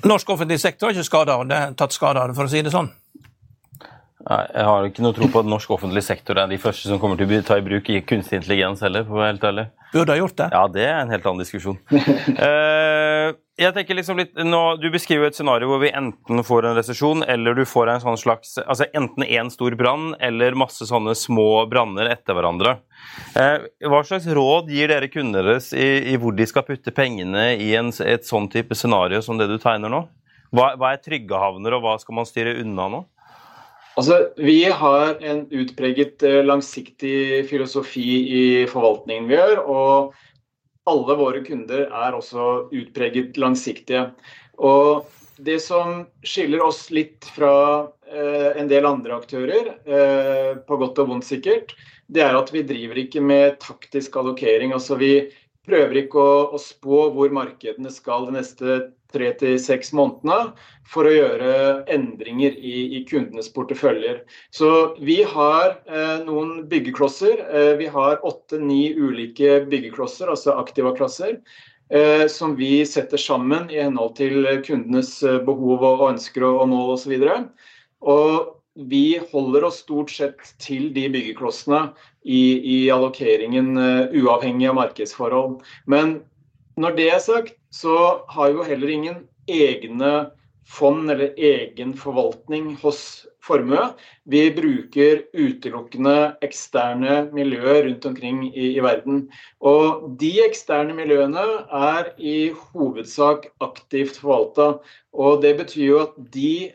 Norsk 0.02 0.30
offentlig 0.34 0.58
sektor 0.58 0.88
har 0.88 0.96
ikke 0.96 1.06
skada 1.06 1.36
av 1.38 1.44
det, 1.46 1.60
tatt 1.78 1.94
skade 1.94 2.18
av 2.18 2.30
det, 2.30 2.34
for 2.34 2.48
å 2.48 2.50
si 2.50 2.62
det 2.66 2.72
sånn. 2.74 2.88
Jeg 4.26 4.64
har 4.66 4.86
ikke 4.88 5.04
noe 5.04 5.14
tro 5.14 5.28
på 5.30 5.44
at 5.44 5.46
norsk 5.46 5.70
offentlig 5.76 6.02
sektor 6.02 6.40
er 6.42 6.48
de 6.50 6.58
første 6.58 6.90
som 6.90 6.98
kommer 6.98 7.20
til 7.20 7.30
å 7.30 7.42
ta 7.46 7.60
i 7.60 7.62
bruk 7.62 7.86
kunstig 8.08 8.40
intelligens 8.40 8.82
heller, 8.82 9.06
for 9.06 9.14
å 9.14 9.22
være 9.22 9.36
helt 9.36 9.46
ærlig. 9.46 9.66
Burde 9.92 10.16
ha 10.16 10.18
gjort 10.18 10.36
det. 10.40 10.48
Ja, 10.56 10.64
det 10.74 10.86
er 10.88 10.98
en 10.98 11.12
helt 11.14 11.28
annen 11.30 11.44
diskusjon. 11.44 11.78
uh, 11.94 13.30
jeg 13.56 13.72
tenker 13.72 13.96
liksom 13.96 14.18
litt, 14.20 14.34
nå, 14.36 14.60
Du 14.80 14.88
beskriver 14.92 15.30
et 15.30 15.36
scenario 15.38 15.70
hvor 15.70 15.80
vi 15.80 15.92
enten 15.94 16.42
får 16.44 16.68
en 16.68 16.76
resesjon, 16.76 17.24
eller 17.24 17.56
du 17.56 17.64
får 17.68 17.88
en 17.92 18.02
sånn 18.02 18.18
slags 18.20 18.58
altså 18.60 18.88
Enten 18.92 19.24
én 19.24 19.46
en 19.46 19.52
stor 19.52 19.76
brann 19.78 20.10
eller 20.20 20.56
masse 20.58 20.84
sånne 20.88 21.14
små 21.16 21.64
branner 21.70 22.08
etter 22.12 22.36
hverandre. 22.36 22.78
Eh, 23.36 23.66
hva 23.88 24.02
slags 24.04 24.26
råd 24.26 24.70
gir 24.72 24.90
dere 24.92 25.08
kunder 25.12 25.44
deres 25.44 25.72
i, 25.76 26.12
i, 26.12 26.16
hvor 26.20 26.36
de 26.36 26.46
skal 26.48 26.64
putte 26.66 26.92
pengene 26.94 27.50
i 27.60 27.72
en, 27.78 27.92
et 28.04 28.28
sånn 28.28 28.48
type 28.52 28.76
scenario 28.76 29.20
som 29.24 29.40
det 29.40 29.48
du 29.50 29.58
tegner 29.62 29.92
nå? 29.92 30.06
Hva, 30.56 30.72
hva 30.80 30.94
er 30.94 31.02
trygge 31.04 31.38
havner, 31.40 31.76
og 31.76 31.84
hva 31.84 31.96
skal 32.00 32.16
man 32.20 32.28
styre 32.28 32.56
unna 32.62 32.88
nå? 32.92 33.02
Altså, 33.96 34.18
Vi 34.36 34.64
har 34.68 35.16
en 35.24 35.46
utpreget 35.48 36.22
eh, 36.26 36.42
langsiktig 36.44 37.46
filosofi 37.48 38.08
i 38.28 38.44
forvaltningen 38.68 39.28
vi 39.30 39.38
gjør. 39.38 39.62
Og 39.64 40.16
alle 40.86 41.16
våre 41.18 41.42
kunder 41.46 41.86
er 41.86 42.16
også 42.16 42.68
utpreget 42.74 43.38
langsiktige. 43.40 44.08
Og 44.56 45.06
det 45.36 45.58
som 45.60 46.04
skiller 46.24 46.62
oss 46.64 46.86
litt 46.94 47.26
fra 47.36 47.52
eh, 48.08 48.56
en 48.56 48.70
del 48.70 48.86
andre 48.88 49.18
aktører, 49.18 49.74
eh, 49.84 50.52
på 50.66 50.78
godt 50.80 51.02
og 51.02 51.10
vondt 51.10 51.28
sikkert, 51.28 51.74
det 52.06 52.22
er 52.22 52.38
at 52.38 52.52
vi 52.54 52.62
driver 52.66 53.02
ikke 53.02 53.20
med 53.20 53.58
taktisk 53.62 54.16
allokering. 54.16 54.72
Altså 54.76 54.96
Vi 55.00 55.12
prøver 55.66 56.02
ikke 56.04 56.22
å, 56.22 56.36
å 56.56 56.60
spå 56.60 57.08
hvor 57.14 57.34
markedene 57.34 57.92
skal 57.92 58.28
de 58.28 58.38
neste 58.38 58.78
tre 59.12 59.30
til 59.38 59.54
seks 59.62 59.92
månedene 59.96 60.52
for 60.90 61.08
å 61.08 61.14
gjøre 61.14 61.52
endringer 61.92 62.56
i, 62.58 62.98
i 62.98 63.04
kundenes 63.08 63.48
porteføljer. 63.54 64.22
Så 64.54 64.70
vi 64.98 65.20
har 65.26 65.78
eh, 65.86 66.18
noen 66.26 66.66
byggeklosser. 66.70 67.40
Eh, 67.46 67.72
vi 67.80 67.88
har 67.92 68.20
åtte-ni 68.26 68.90
ulike 68.98 69.62
byggeklosser, 69.70 70.30
altså 70.32 70.58
aktiva-klasser. 70.60 71.40
Eh, 71.88 72.26
som 72.26 72.56
vi 72.58 72.80
setter 72.86 73.20
sammen 73.20 73.70
i 73.70 73.78
henhold 73.78 74.16
til 74.18 74.46
kundenes 74.66 75.20
eh, 75.22 75.38
behov 75.46 75.84
og 75.86 76.06
ønsker 76.10 76.46
og 76.48 76.66
mål 76.72 76.96
osv. 76.96 77.14
Og 78.02 78.56
vi 78.90 79.20
holder 79.30 79.68
oss 79.68 79.80
stort 79.84 80.10
sett 80.12 80.50
til 80.60 80.90
de 80.96 81.06
byggeklossene 81.14 81.86
i, 82.26 82.42
i 82.58 82.78
allokeringen, 82.90 83.76
uh, 83.78 84.16
uavhengig 84.18 84.68
av 84.70 84.80
markedsforhold. 84.80 85.60
Men 85.86 86.18
når 86.76 86.98
det 86.98 87.10
er 87.14 87.22
sagt, 87.24 87.54
så 87.72 88.26
har 88.34 88.52
jo 88.52 88.66
heller 88.66 88.92
ingen 88.92 89.22
egne 89.46 90.28
fond 90.66 91.10
eller 91.10 91.34
egen 91.38 91.94
forvaltning 91.96 92.74
hos 92.82 93.26
formue. 93.46 93.92
Vi 94.26 94.48
bruker 94.54 95.22
utelukkende 95.36 96.34
eksterne 96.44 97.26
miljøer 97.36 97.84
rundt 97.86 98.08
omkring 98.08 98.42
i, 98.48 98.72
i, 98.74 98.80
verden. 98.82 99.26
Og 99.60 100.08
de 100.20 100.32
eksterne 100.46 100.96
miljøene 100.96 101.44
er 101.70 102.10
i 102.18 102.50
hovedsak 102.72 103.50
aktivt 103.64 104.18
forvalta. 104.22 104.72
Og 105.14 105.40
det 105.44 105.56
betyr 105.62 105.86
jo 105.86 106.02
at 106.08 106.18
de 106.34 106.72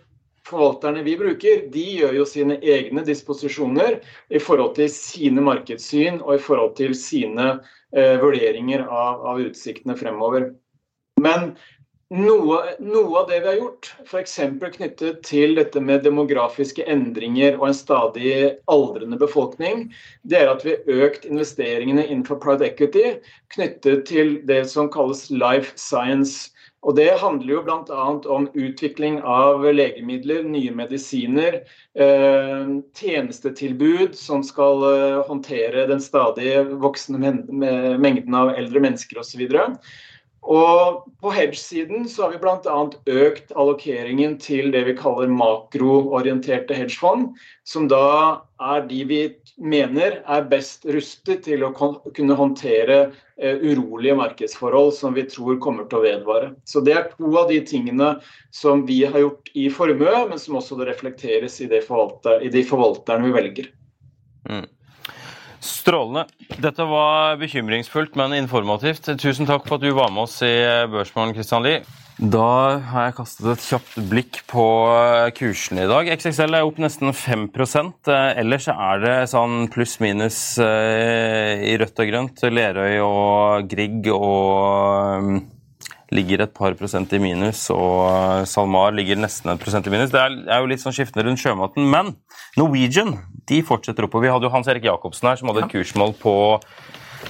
forvalterne 0.47 1.03
vi 1.05 1.17
bruker, 1.19 1.65
de 1.73 1.83
gjør 1.99 2.15
jo 2.21 2.25
sine 2.27 2.57
egne 2.61 3.03
disposisjoner 3.07 3.99
i 4.29 4.41
forhold 4.41 4.75
til 4.79 4.89
sine 4.93 5.43
markedssyn 5.45 6.21
og 6.21 6.37
i 6.37 6.41
forhold 6.41 6.75
til 6.79 6.95
sine 6.97 7.53
eh, 7.95 8.17
vurderinger 8.21 8.87
av, 8.87 9.21
av, 9.33 9.43
utsiktene 9.51 9.97
fremover. 9.99 10.49
Men 11.21 11.53
noe, 12.11 12.57
noe, 12.83 13.11
av 13.21 13.29
det 13.29 13.39
vi 13.43 13.49
har 13.51 13.59
gjort, 13.59 13.91
f.eks. 14.03 14.37
knyttet 14.75 15.21
til 15.27 15.55
dette 15.59 15.79
med 15.83 16.03
demografiske 16.03 16.83
endringer 16.89 17.59
og 17.59 17.69
en 17.69 17.77
stadig 17.77 18.33
aldrende 18.71 19.19
befolkning, 19.21 19.85
det 20.27 20.41
er 20.41 20.51
at 20.51 20.65
vi 20.65 20.75
har 20.75 21.05
økt 21.07 21.27
investeringene 21.29 22.07
innenfor 22.07 22.41
private 22.43 22.67
equity 22.71 23.21
knyttet 23.53 24.03
til 24.09 24.39
det 24.49 24.65
som 24.73 24.91
kalles 24.91 25.29
life 25.31 25.71
science. 25.79 26.50
Og 26.81 26.95
Det 26.97 27.11
handler 27.21 27.53
jo 27.53 27.61
bl.a. 27.61 28.05
om 28.33 28.47
utvikling 28.57 29.19
av 29.21 29.61
legemidler, 29.69 30.41
nye 30.49 30.71
medisiner, 30.73 31.59
eh, 31.93 32.71
tjenestetilbud 32.97 34.17
som 34.17 34.41
skal 34.43 34.87
eh, 34.89 35.19
håndtere 35.27 35.85
den 35.91 36.01
stadig 36.01 36.55
voksende 36.81 37.35
mengden 38.01 38.37
av 38.37 38.55
eldre 38.55 38.81
mennesker 38.81 39.21
osv. 39.21 39.45
Og 40.41 41.03
på 41.21 41.31
hedge-siden 41.35 42.07
så 42.09 42.25
har 42.25 42.33
vi 42.33 42.41
bl.a. 42.41 42.77
økt 43.13 43.53
allokeringen 43.53 44.39
til 44.41 44.71
det 44.73 44.87
vi 44.89 44.97
kaller 44.97 45.29
makroorienterte 45.29 46.73
hedgefond, 46.73 47.35
som 47.61 47.85
da 47.91 48.41
er 48.57 48.87
de 48.89 49.03
vi 49.05 49.21
mener 49.61 50.21
er 50.25 50.47
best 50.49 50.85
rustet 50.89 51.43
til 51.45 51.63
å 51.65 51.71
kunne 51.75 52.37
håndtere 52.37 52.97
eh, 53.37 53.61
urolige 53.61 54.17
markedsforhold 54.17 54.91
som 54.97 55.13
vi 55.17 55.27
tror 55.29 55.59
kommer 55.61 55.87
til 55.89 55.99
å 55.99 56.05
vedvare. 56.05 56.51
Så 56.65 56.81
Det 56.81 56.95
er 56.97 57.09
to 57.13 57.29
av 57.37 57.51
de 57.51 57.59
tingene 57.65 58.15
som 58.49 58.85
vi 58.89 59.03
har 59.05 59.21
gjort 59.21 59.53
i 59.53 59.69
formue, 59.73 60.25
men 60.29 60.41
som 60.41 60.57
også 60.57 60.79
reflekteres 60.81 61.59
i, 61.61 61.69
forvalter, 61.85 62.41
i 62.41 62.49
de 62.53 62.65
forvalterne 62.65 63.29
vi 63.29 63.35
velger. 63.37 63.71
Mm. 64.49 64.67
Strålende. 65.61 66.25
Dette 66.57 66.85
var 66.89 67.37
bekymringsfullt, 67.37 68.17
men 68.17 68.33
informativt. 68.33 69.13
Tusen 69.21 69.45
takk 69.45 69.67
for 69.67 69.77
at 69.77 69.85
du 69.85 69.93
var 69.93 70.09
med 70.09 70.25
oss 70.25 70.39
i 70.41 70.55
Børsmorgen, 70.89 71.35
Kristian 71.37 71.61
Lie. 71.67 71.83
Da 72.21 72.77
har 72.85 73.07
jeg 73.07 73.15
kastet 73.17 73.47
et 73.49 73.63
kjapt 73.65 73.95
blikk 74.11 74.39
på 74.51 74.63
eh, 74.93 75.31
kursene 75.33 75.87
i 75.87 75.89
dag. 75.89 76.05
XXL 76.05 76.53
er 76.53 76.67
opp 76.67 76.77
nesten 76.77 77.09
5 77.17 77.47
eh, 77.49 78.27
Ellers 78.37 78.67
er 78.69 79.01
det 79.01 79.15
sånn 79.31 79.65
pluss-minus 79.73 80.37
eh, 80.61 81.65
i 81.65 81.73
rødt 81.81 82.03
og 82.03 82.11
grønt. 82.11 82.43
Lerøy 82.45 82.99
og 83.01 83.65
Grieg 83.71 84.11
og 84.13 85.41
ligger 86.13 86.45
et 86.45 86.53
par 86.53 86.77
prosent 86.77 87.09
i 87.17 87.23
minus, 87.23 87.63
og 87.73 88.45
SalMar 88.45 88.93
ligger 88.93 89.17
nesten 89.17 89.55
et 89.55 89.63
prosent 89.63 89.89
i 89.89 89.95
minus. 89.95 90.13
Det 90.13 90.21
er 90.21 90.61
jo 90.61 90.69
litt 90.69 90.83
sånn 90.83 90.93
skiftende 90.93 91.25
rundt 91.25 91.41
sjømaten. 91.41 91.89
Men 91.89 92.13
Norwegian 92.59 93.15
de 93.49 93.63
fortsetter 93.65 94.05
oppover. 94.05 94.27
Vi 94.27 94.35
hadde 94.35 94.45
jo 94.45 94.53
Hans 94.53 94.69
Erik 94.69 94.85
Jacobsen 94.85 95.31
her, 95.31 95.41
som 95.41 95.49
hadde 95.49 95.65
et 95.65 95.73
kursmål 95.73 96.13
på 96.21 96.35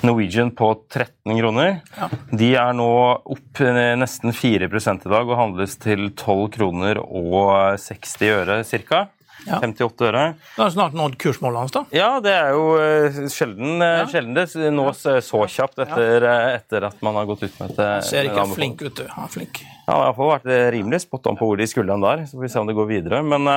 Norwegian 0.02 0.52
på 0.56 0.72
13 0.90 1.38
kroner. 1.38 1.82
Ja. 1.98 2.10
De 2.32 2.52
er 2.58 2.76
nå 2.78 2.92
opp 3.36 3.64
nesten 4.00 4.34
4 4.36 4.70
i 4.72 5.12
dag 5.12 5.22
og 5.28 5.38
handles 5.38 5.78
til 5.82 6.10
12 6.10 6.48
kroner 6.56 7.02
og 7.04 7.78
60 7.80 8.16
øre 8.32 8.62
ca. 8.64 9.06
Ja. 9.48 9.60
58 9.62 10.06
øre. 10.06 10.24
Da 10.56 10.64
har 10.64 10.74
snart 10.74 10.94
nådd 10.98 11.18
kursmålet 11.22 11.64
hans, 11.64 11.74
da? 11.74 11.84
Ja, 11.96 12.10
det 12.24 12.34
er 12.36 12.54
jo 12.54 12.66
uh, 12.78 13.22
sjelden, 13.32 13.82
uh, 13.82 13.88
ja. 14.02 14.08
sjelden 14.12 14.38
det 14.38 14.74
nås 14.76 15.04
uh, 15.10 15.18
så 15.26 15.44
kjapt 15.50 15.82
etter, 15.82 16.26
etter, 16.58 16.88
at 16.92 17.02
man 17.06 17.18
har 17.18 17.30
gått 17.30 17.48
ut 17.48 17.62
med 17.62 17.74
et 17.74 18.06
Ser 18.06 18.30
ikke 18.30 18.46
flink 18.54 18.84
ut, 18.86 18.94
du. 19.02 19.06
Han 19.16 19.26
er 19.26 19.34
flink. 19.34 19.64
Ja, 19.88 19.96
Han 19.96 19.98
har 19.98 20.12
iallfall 20.12 20.30
vært 20.36 20.76
rimelig 20.76 21.02
spot 21.04 21.26
on 21.28 21.40
på 21.40 21.48
hvor 21.50 21.58
de 21.60 21.66
skulle 21.68 21.92
han 21.92 22.04
der. 22.04 22.22
Så 22.30 22.38
får 22.38 22.46
vi 22.46 22.52
se 22.54 22.62
om 22.62 22.70
det 22.70 22.76
går 22.78 22.88
videre. 22.88 23.22
Men, 23.26 23.50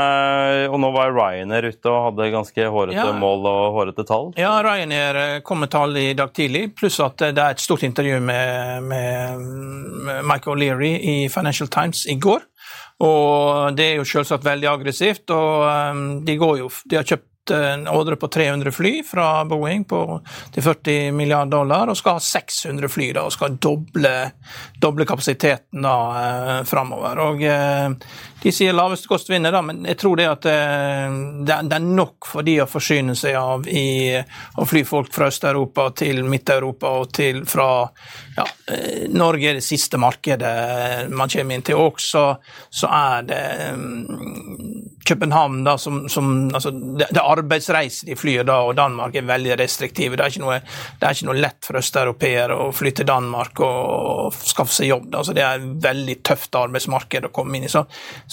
og 0.72 0.78
nå 0.82 0.90
var 0.94 1.12
Ryanair 1.14 1.68
ute 1.68 1.92
og 1.92 2.08
hadde 2.08 2.30
ganske 2.32 2.66
hårete 2.74 2.96
ja. 2.96 3.12
mål 3.20 3.46
og 3.50 3.76
hårete 3.76 4.06
tall. 4.08 4.32
Ja, 4.40 4.56
Ryanair 4.64 5.44
kom 5.46 5.62
med 5.62 5.70
tall 5.74 5.94
i 6.00 6.08
dag 6.16 6.32
tidlig, 6.34 6.64
pluss 6.80 6.98
at 7.04 7.20
det 7.20 7.38
er 7.38 7.54
et 7.54 7.62
stort 7.62 7.84
intervju 7.86 8.18
med, 8.24 8.88
med 8.88 10.24
Michael 10.26 10.64
Leary 10.64 10.94
i 10.96 11.16
Financial 11.30 11.70
Times 11.70 12.06
i 12.10 12.16
går. 12.18 12.42
Og 13.02 13.74
det 13.76 13.90
er 13.90 13.96
jo 13.98 14.06
selvsagt 14.06 14.46
veldig 14.46 14.68
aggressivt. 14.70 15.30
og 15.34 15.64
um, 15.66 16.04
de, 16.24 16.36
jo, 16.38 16.70
de 16.86 17.00
har 17.00 17.08
kjøpt 17.08 17.30
en 17.52 17.88
ordre 17.88 18.16
på 18.16 18.28
300 18.32 18.72
fly 18.72 18.92
fra 19.04 19.44
Boeing 19.44 19.84
på, 19.84 19.98
til 20.54 20.64
40 20.64 21.10
milliarder 21.12 21.50
dollar, 21.52 21.90
og 21.90 21.98
skal 21.98 22.16
ha 22.16 22.22
600 22.24 22.88
fly 22.88 23.10
da, 23.16 23.26
og 23.26 23.34
skal 23.34 23.58
doble, 23.60 24.14
doble 24.80 25.04
kapasiteten 25.08 25.84
da, 25.84 25.96
eh, 26.20 26.62
framover. 26.68 27.20
Og, 27.26 27.42
eh, 27.42 27.90
de 28.44 28.52
sier 28.52 28.74
laveste 28.76 29.08
kost 29.08 29.30
vinner, 29.30 29.54
da, 29.54 29.62
men 29.64 29.86
jeg 29.88 29.96
tror 30.02 30.18
det 30.20 30.24
at 30.28 30.46
eh, 30.50 31.14
det, 31.48 31.54
er 31.64 31.84
nok 31.84 32.28
for 32.28 32.44
de 32.44 32.58
å 32.60 32.68
forsyne 32.68 33.14
seg 33.16 33.38
av 33.40 33.64
i, 33.64 34.12
å 34.60 34.66
fly 34.68 34.82
folk 34.84 35.08
fra 35.14 35.30
Øst-Europa 35.32 35.86
til 35.96 36.20
Midt-Europa 36.28 36.90
og 37.00 37.08
til 37.16 37.40
fra 37.48 37.68
ja, 38.36 38.44
eh, 38.68 39.06
Norge 39.16 39.48
er 39.48 39.56
det 39.56 39.64
siste 39.64 39.96
markedet 40.00 41.08
man 41.08 41.32
kommer 41.32 41.56
inn 41.56 41.64
til. 41.64 41.80
Også 41.80 42.26
så 42.68 42.90
er 42.92 43.24
det 43.30 43.40
um, 43.72 44.84
København, 45.08 45.62
da, 45.64 45.78
som, 45.80 46.02
som 46.12 46.30
altså, 46.54 46.70
det, 46.70 47.08
er 47.14 47.24
arbeidsreiser 47.24 48.08
de 48.08 48.16
flyr 48.18 48.44
da, 48.48 48.60
og 48.68 48.76
Danmark 48.76 49.16
er 49.16 49.26
veldig 49.28 49.58
restriktive. 49.60 50.16
Det 50.20 50.26
er 50.26 50.34
ikke 50.34 50.44
noe, 50.44 50.60
det 51.00 51.08
er 51.08 51.16
ikke 51.16 51.30
noe 51.30 51.40
lett 51.40 51.64
for 51.64 51.80
østeuropeere 51.80 52.60
å 52.60 52.70
fly 52.76 52.92
til 52.96 53.08
Danmark 53.08 53.64
og 53.64 54.36
skaffe 54.36 54.76
seg 54.82 54.92
jobb. 54.92 55.08
Da. 55.10 55.22
Altså, 55.22 55.36
det 55.36 55.44
er 55.44 55.60
et 55.60 55.88
veldig 55.88 56.18
tøft 56.26 56.60
arbeidsmarked 56.60 57.28
å 57.28 57.32
komme 57.34 57.58
inn 57.58 57.68
i. 57.68 57.72
Så, 57.72 57.84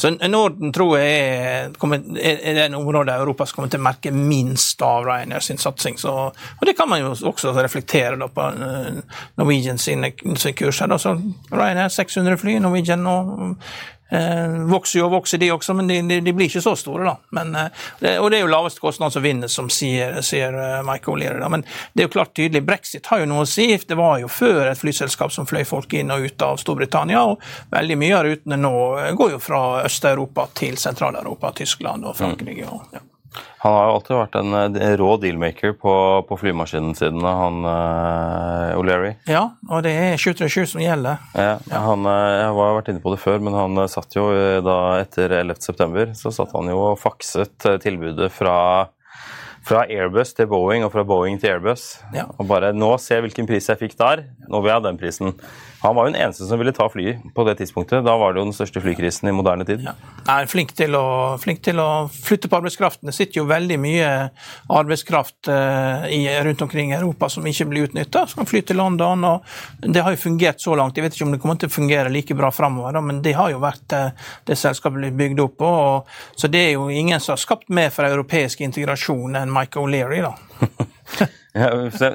så 0.01 0.09
Norden 0.27 0.71
tror 0.73 0.95
jeg 0.97 1.17
er, 1.29 1.73
kommer, 1.77 2.01
er 2.17 2.55
den 2.57 2.75
området 2.79 3.19
Europa 3.21 3.45
som 3.45 3.59
kommer 3.59 3.69
til 3.69 3.81
å 3.81 3.85
merke 3.85 4.13
minst 4.15 4.81
av 4.81 5.05
Ryanair 5.05 5.45
sin 5.45 5.61
satsing. 5.61 5.99
Så, 6.01 6.13
og 6.31 6.65
det 6.65 6.73
kan 6.77 6.89
man 6.89 7.03
jo 7.03 7.11
også 7.29 7.53
reflektere 7.53 8.17
da, 8.17 8.25
på 8.33 8.47
eh, 8.49 9.19
Norwegian 9.37 9.77
sine, 9.77 10.09
sine 10.33 10.55
kurser. 10.57 10.89
Da. 10.89 10.97
Så 11.01 11.13
Ryanair 11.53 11.93
600 11.93 12.41
fly, 12.41 12.57
Norwegian 12.63 13.05
og 13.11 13.59
vokser 14.71 14.99
jo 14.99 15.05
og 15.07 15.13
vokser, 15.15 15.39
de 15.41 15.51
også, 15.53 15.75
men 15.77 15.87
de, 15.87 16.19
de, 16.21 16.33
blir 16.35 16.49
ikke 16.49 16.63
så 16.63 16.75
store. 16.79 17.05
da. 17.07 17.15
Men, 17.37 17.55
eh, 17.55 18.17
og 18.19 18.29
det 18.31 18.39
er 18.39 18.45
jo 18.45 18.51
laveste 18.51 18.83
kostnad 18.83 19.13
som 19.13 19.23
vinner, 19.23 19.51
som 19.51 19.69
sier, 19.71 20.19
sier 20.25 20.51
Michael 20.51 20.89
Mike 20.91 21.11
O'Leary. 21.11 21.39
da. 21.39 21.49
Men 21.49 21.65
det 21.93 22.03
er 22.03 22.09
jo 22.09 22.15
klart 22.17 22.33
tydelig, 22.35 22.63
brexit 22.65 23.07
har 23.11 23.23
jo 23.23 23.29
noe 23.31 23.45
å 23.45 23.49
si. 23.49 23.69
Det 23.87 23.97
var 23.97 24.19
jo 24.21 24.31
før 24.31 24.71
et 24.71 24.79
flyselskap 24.79 25.31
som 25.33 25.47
fløy 25.49 25.63
folk 25.67 25.93
inn 25.93 26.11
og 26.11 26.27
ut 26.27 26.47
av 26.47 26.59
Storbritannia, 26.61 27.23
og 27.23 27.41
veldig 27.71 27.99
mye 28.01 28.17
av 28.17 28.27
rutene 28.27 28.59
nå 28.59 28.75
går 29.17 29.37
jo 29.37 29.39
fra 29.41 29.63
Øst-Europa 29.85 30.49
til 30.57 30.77
Sentral-Europa, 30.77 31.53
Tyskland 31.63 32.05
og 32.05 32.17
Frankrike. 32.19 32.67
og 32.67 32.93
ja. 32.93 33.05
Han 33.61 33.73
har 33.73 33.85
jo 33.85 33.95
alltid 33.95 34.15
vært 34.17 34.37
en, 34.39 34.55
en 34.57 34.77
rå 34.99 35.09
dealmaker 35.21 35.75
på, 35.79 35.93
på 36.27 36.37
flymaskinen 36.41 36.95
siden, 36.97 37.23
han 37.23 37.61
uh, 37.63 38.79
O'Leary. 38.79 39.13
Ja, 39.29 39.43
og 39.69 39.85
det 39.85 39.93
er 39.95 40.17
737 40.19 40.73
som 40.73 40.83
gjelder. 40.83 41.21
Ja, 41.37 41.53
ja. 41.71 41.83
Han, 41.85 42.07
eh, 42.09 42.31
jeg 42.41 42.49
har 42.57 42.75
vært 42.79 42.89
inne 42.91 43.03
på 43.03 43.13
det 43.13 43.21
før, 43.21 43.39
men 43.45 43.55
han 43.55 43.83
eh, 43.83 43.91
satt 43.91 44.17
jo 44.17 44.25
da 44.65 44.79
etter 44.99 45.37
11.9. 45.43 46.11
så 46.17 46.33
satt 46.35 46.55
han 46.57 46.71
jo 46.73 46.81
og 46.91 46.99
fakset 46.99 47.69
tilbudet 47.83 48.31
fra 48.33 48.57
fra 49.61 49.83
Airbus 49.85 50.33
til 50.33 50.47
Boeing 50.49 50.81
og 50.81 50.89
fra 50.89 51.03
Boeing 51.05 51.37
til 51.37 51.53
Airbus. 51.53 51.99
Ja. 52.15 52.25
Og 52.41 52.47
bare 52.49 52.71
Nå, 52.73 52.95
se 52.97 53.19
hvilken 53.21 53.45
pris 53.45 53.69
jeg 53.69 53.77
fikk 53.77 53.93
der. 53.99 54.23
Nå 54.49 54.61
vil 54.61 54.71
jeg 54.71 54.79
ha 54.79 54.85
den 54.87 54.97
prisen. 54.97 55.35
Han 55.81 55.95
var 55.95 56.05
jo 56.05 56.11
den 56.13 56.21
eneste 56.21 56.45
som 56.45 56.59
ville 56.61 56.73
ta 56.77 56.85
flyet 56.89 57.23
på 57.33 57.43
det 57.47 57.55
tidspunktet. 57.57 58.03
Da 58.05 58.13
var 58.17 58.33
det 58.33 58.41
jo 58.41 58.45
den 58.45 58.53
største 58.53 58.83
flykrisen 58.83 59.29
i 59.29 59.33
moderne 59.33 59.65
tid. 59.65 59.81
Ja. 59.87 59.95
Er 60.29 60.49
flink 60.49 60.75
til, 60.77 60.93
å, 60.93 61.39
flink 61.41 61.63
til 61.65 61.81
å 61.81 61.87
flytte 62.13 62.51
på 62.51 62.59
arbeidskraften. 62.59 63.09
Det 63.09 63.15
sitter 63.17 63.41
jo 63.41 63.47
veldig 63.49 63.79
mye 63.81 64.11
arbeidskraft 64.69 65.49
uh, 65.49 66.05
i, 66.05 66.21
rundt 66.45 66.61
omkring 66.67 66.93
i 66.93 66.97
Europa 66.99 67.31
som 67.33 67.49
ikke 67.49 67.65
blir 67.71 67.89
utnytta. 67.89 68.27
Kan 68.35 68.49
fly 68.49 68.61
til 68.61 68.77
London. 68.77 69.25
og 69.25 69.81
Det 69.81 70.05
har 70.05 70.13
jo 70.13 70.21
fungert 70.21 70.61
så 70.61 70.77
langt. 70.77 71.01
Jeg 71.01 71.07
vet 71.07 71.17
ikke 71.17 71.29
om 71.31 71.33
det 71.33 71.41
kommer 71.41 71.57
til 71.57 71.73
å 71.73 71.77
fungere 71.79 72.13
like 72.13 72.37
bra 72.37 72.53
framover, 72.53 73.01
men 73.01 73.25
det 73.25 73.33
har 73.39 73.49
jo 73.49 73.65
vært 73.65 73.97
uh, 73.97 74.31
det 74.45 74.61
selskapet 74.61 75.01
blir 75.01 75.17
bygd 75.17 75.45
opp 75.47 75.57
på. 75.65 75.75
Og, 75.89 76.15
så 76.37 76.51
det 76.51 76.67
er 76.67 76.73
jo 76.75 76.91
ingen 76.93 77.17
som 77.17 77.33
har 77.33 77.41
skapt 77.41 77.73
mer 77.73 77.89
for 77.89 78.05
europeisk 78.05 78.61
integrasjon 78.61 79.41
enn 79.41 79.57
Michael 79.57 79.89
O'Leary. 79.89 80.21
da. 80.29 81.31
Ja, 81.51 81.67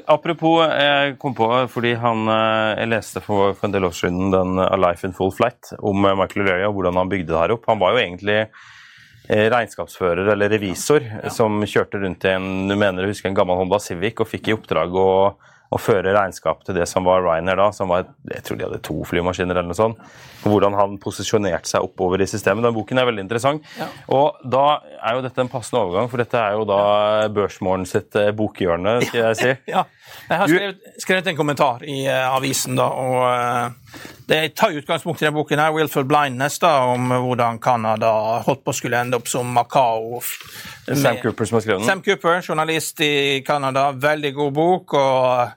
apropos, 0.09 0.63
jeg 0.65 1.17
kom 1.21 1.35
på 1.37 1.47
fordi 1.69 1.91
han, 2.01 2.23
eh, 2.33 2.79
jeg 2.79 2.89
leste 2.89 3.21
for, 3.21 3.53
for 3.53 3.67
en 3.67 3.75
del 3.75 3.85
år 3.85 3.93
siden 3.93 4.31
den 4.33 4.57
A 4.63 4.73
Life 4.81 5.05
in 5.05 5.13
Full 5.13 5.29
Flight 5.35 5.75
om 5.77 6.07
eh, 6.09 6.15
Michael 6.17 6.41
O'Leary 6.41 6.65
og 6.65 6.79
hvordan 6.79 6.97
han 6.97 7.11
bygde 7.11 7.29
det 7.29 7.43
her 7.43 7.53
opp. 7.53 7.67
Han 7.69 7.77
var 7.83 7.93
jo 7.93 8.01
egentlig 8.01 8.39
eh, 8.41 9.45
regnskapsfører 9.53 10.33
eller 10.33 10.49
revisor 10.55 11.05
ja. 11.05 11.29
som 11.33 11.61
kjørte 11.61 12.01
rundt 12.01 12.25
i 12.25 12.33
en, 12.33 12.49
du 12.65 12.73
mener, 12.73 13.05
jeg 13.05 13.13
husker 13.13 13.29
en 13.29 13.37
gammel 13.37 13.61
Honda 13.61 13.77
Civic 13.83 14.23
og 14.23 14.31
fikk 14.31 14.49
i 14.49 14.57
oppdrag 14.57 14.97
å 14.97 15.11
å 15.67 15.79
føre 15.81 16.13
regnskap 16.15 16.63
til 16.63 16.77
det 16.77 16.85
som 16.87 17.07
var 17.07 17.23
Ryanair 17.25 17.59
da, 17.59 17.67
som 17.75 17.91
var 17.91 18.05
Jeg 18.31 18.43
tror 18.47 18.59
de 18.59 18.67
hadde 18.67 18.83
to 18.85 19.01
flymaskiner 19.07 19.57
eller 19.57 19.71
noe 19.71 19.77
sånt. 19.77 19.99
Og 20.45 20.53
hvordan 20.53 20.77
han 20.77 20.95
posisjonerte 21.01 21.67
seg 21.67 21.83
oppover 21.83 22.21
i 22.23 22.27
systemet. 22.29 22.63
Den 22.63 22.75
boken 22.75 23.01
er 23.01 23.07
veldig 23.09 23.25
interessant. 23.25 23.65
Ja. 23.79 23.89
Og 24.15 24.39
da 24.47 24.79
er 25.01 25.17
jo 25.17 25.23
dette 25.25 25.43
en 25.43 25.51
passende 25.51 25.81
overgang, 25.83 26.07
for 26.11 26.23
dette 26.23 26.39
er 26.39 26.55
jo 26.55 26.67
da 26.69 26.81
Børsmorgen 27.33 27.87
sitt 27.89 28.15
eh, 28.19 28.31
bokhjørne, 28.37 28.99
skal 29.09 29.23
jeg 29.25 29.39
si. 29.41 29.55
ja. 29.75 29.83
Jeg 30.29 30.39
har 30.39 30.51
skrevet, 30.51 30.85
skrevet, 31.03 31.27
en 31.33 31.39
kommentar 31.39 31.83
i 31.83 31.97
uh, 32.07 32.37
avisen, 32.37 32.77
da, 32.79 32.85
og 32.87 33.17
uh, 33.27 34.05
det 34.29 34.39
tar 34.59 34.75
utgangspunkt 34.75 35.21
i 35.21 35.27
denne 35.27 35.35
boken 35.35 35.59
her, 35.59 35.73
'Willful 35.75 36.07
Blindness', 36.07 36.61
da, 36.63 36.73
om 36.93 37.11
hvordan 37.11 37.59
Canada 37.63 38.11
holdt 38.47 38.63
på 38.63 38.71
å 38.71 38.77
skulle 38.77 39.03
ende 39.03 39.19
opp 39.19 39.27
som 39.27 39.51
Macao. 39.51 40.21
Sam 40.87 41.19
Cooper 41.19 41.47
som 41.47 41.59
har 41.59 41.65
skrevet 41.65 41.83
den? 41.83 41.89
Sam 41.89 42.03
Cooper, 42.05 42.39
journalist 42.41 43.03
i 43.03 43.43
Canada. 43.47 43.89
Veldig 43.91 44.33
god 44.35 44.53
bok. 44.55 44.93
og 44.93 45.56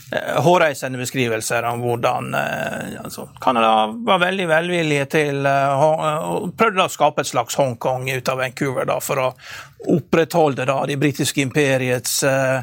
hårreisende 0.11 0.99
beskrivelser 0.99 1.63
om 1.63 1.79
hvordan 1.79 2.33
eh, 2.33 2.99
altså, 3.03 3.29
var 3.39 4.19
veldig 4.19 4.47
velvillige 4.47 5.05
til 5.05 5.45
eh, 5.45 5.83
og 5.83 6.51
prøvde 6.59 6.83
å 6.83 6.91
skape 6.91 7.23
et 7.23 7.31
slags 7.31 7.55
Hongkong 7.55 8.09
ut 8.11 8.31
av 8.31 8.41
Vancouver 8.43 8.89
da, 8.89 8.99
for 8.99 9.23
å 9.23 9.29
opprettholde 9.87 10.65
da, 10.65 10.85
det 10.85 10.97
britiske 10.97 11.41
imperiets 11.41 12.23
eh, 12.23 12.61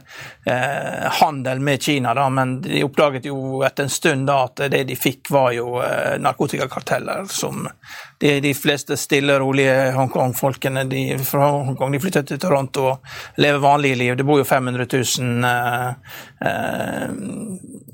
handel 1.20 1.60
med 1.60 1.82
Kina. 1.82 2.14
Da, 2.14 2.28
men 2.30 2.60
de 2.62 2.84
oppdaget 2.84 3.26
jo 3.26 3.62
etter 3.66 3.88
en 3.88 3.90
stund 3.90 4.28
da, 4.28 4.44
at 4.44 4.68
det 4.70 4.84
de 4.86 4.96
fikk, 4.96 5.30
var 5.30 5.50
jo 5.56 5.80
eh, 5.82 6.14
narkotikakarteller 6.22 7.26
som 7.32 7.66
de, 8.18 8.40
de, 8.40 8.54
fleste 8.54 8.96
stille, 8.96 9.38
rolige 9.38 9.90
Hongkong-folkene 9.96 10.86
fra 11.26 11.50
Hongkong 11.50 11.92
de 11.94 12.02
flyttet 12.02 12.30
til 12.30 12.40
Toronto 12.42 12.86
og 12.92 13.42
lever 13.42 13.62
vanlige 13.62 13.98
liv. 13.98 14.16
Det 14.18 14.26
bor 14.26 14.38
jo 14.40 14.46
500 14.46 14.86
000 15.18 15.50
eh, 15.50 15.88
eh, 16.46 17.04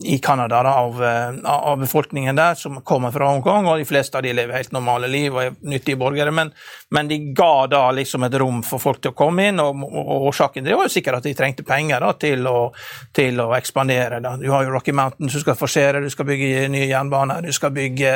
i 0.04 0.18
Canada 0.18 0.60
av, 0.74 1.04
eh, 1.04 1.34
av, 1.44 1.78
befolkningen 1.78 2.36
der 2.36 2.54
som 2.54 2.80
kommer 2.82 3.10
fra 3.14 3.28
Hongkong, 3.30 3.66
og 3.66 3.78
de 3.78 3.88
fleste 3.88 4.18
av 4.18 4.24
de 4.26 4.32
lever 4.36 4.56
helt 4.56 4.72
normale 4.72 5.08
liv 5.08 5.34
og 5.34 5.42
er 5.42 5.56
nyttige 5.62 6.00
borgere. 6.00 6.32
Men, 6.34 6.52
men 6.94 7.10
de 7.10 7.18
ga 7.36 7.66
da 7.70 7.82
liksom 7.94 8.26
et 8.26 8.36
rom 8.40 8.62
for 8.66 8.82
folk 8.82 9.02
til 9.04 9.12
å 9.12 9.18
komme 9.18 9.48
inn, 9.50 9.60
og, 9.62 9.84
årsaken 10.28 10.64
det 10.64 10.74
var 10.74 10.88
jo 10.88 10.94
sikkert 10.94 11.20
at 11.20 11.28
de 11.28 11.34
trengte 11.36 11.66
penger 11.66 12.02
da, 12.02 12.12
til, 12.18 12.46
å, 12.48 12.70
til 13.14 13.40
å 13.44 13.50
ekspandere. 13.56 14.20
Da. 14.24 14.34
Du 14.40 14.48
har 14.52 14.66
jo 14.66 14.74
Rocky 14.74 14.94
Mountains, 14.96 15.36
du 15.36 15.42
skal 15.44 15.58
forsere, 15.58 16.02
du 16.02 16.10
skal 16.12 16.28
bygge 16.28 16.66
nye 16.72 16.88
jernbaner, 16.88 17.44
du 17.46 17.54
skal 17.54 17.74
bygge, 17.76 18.14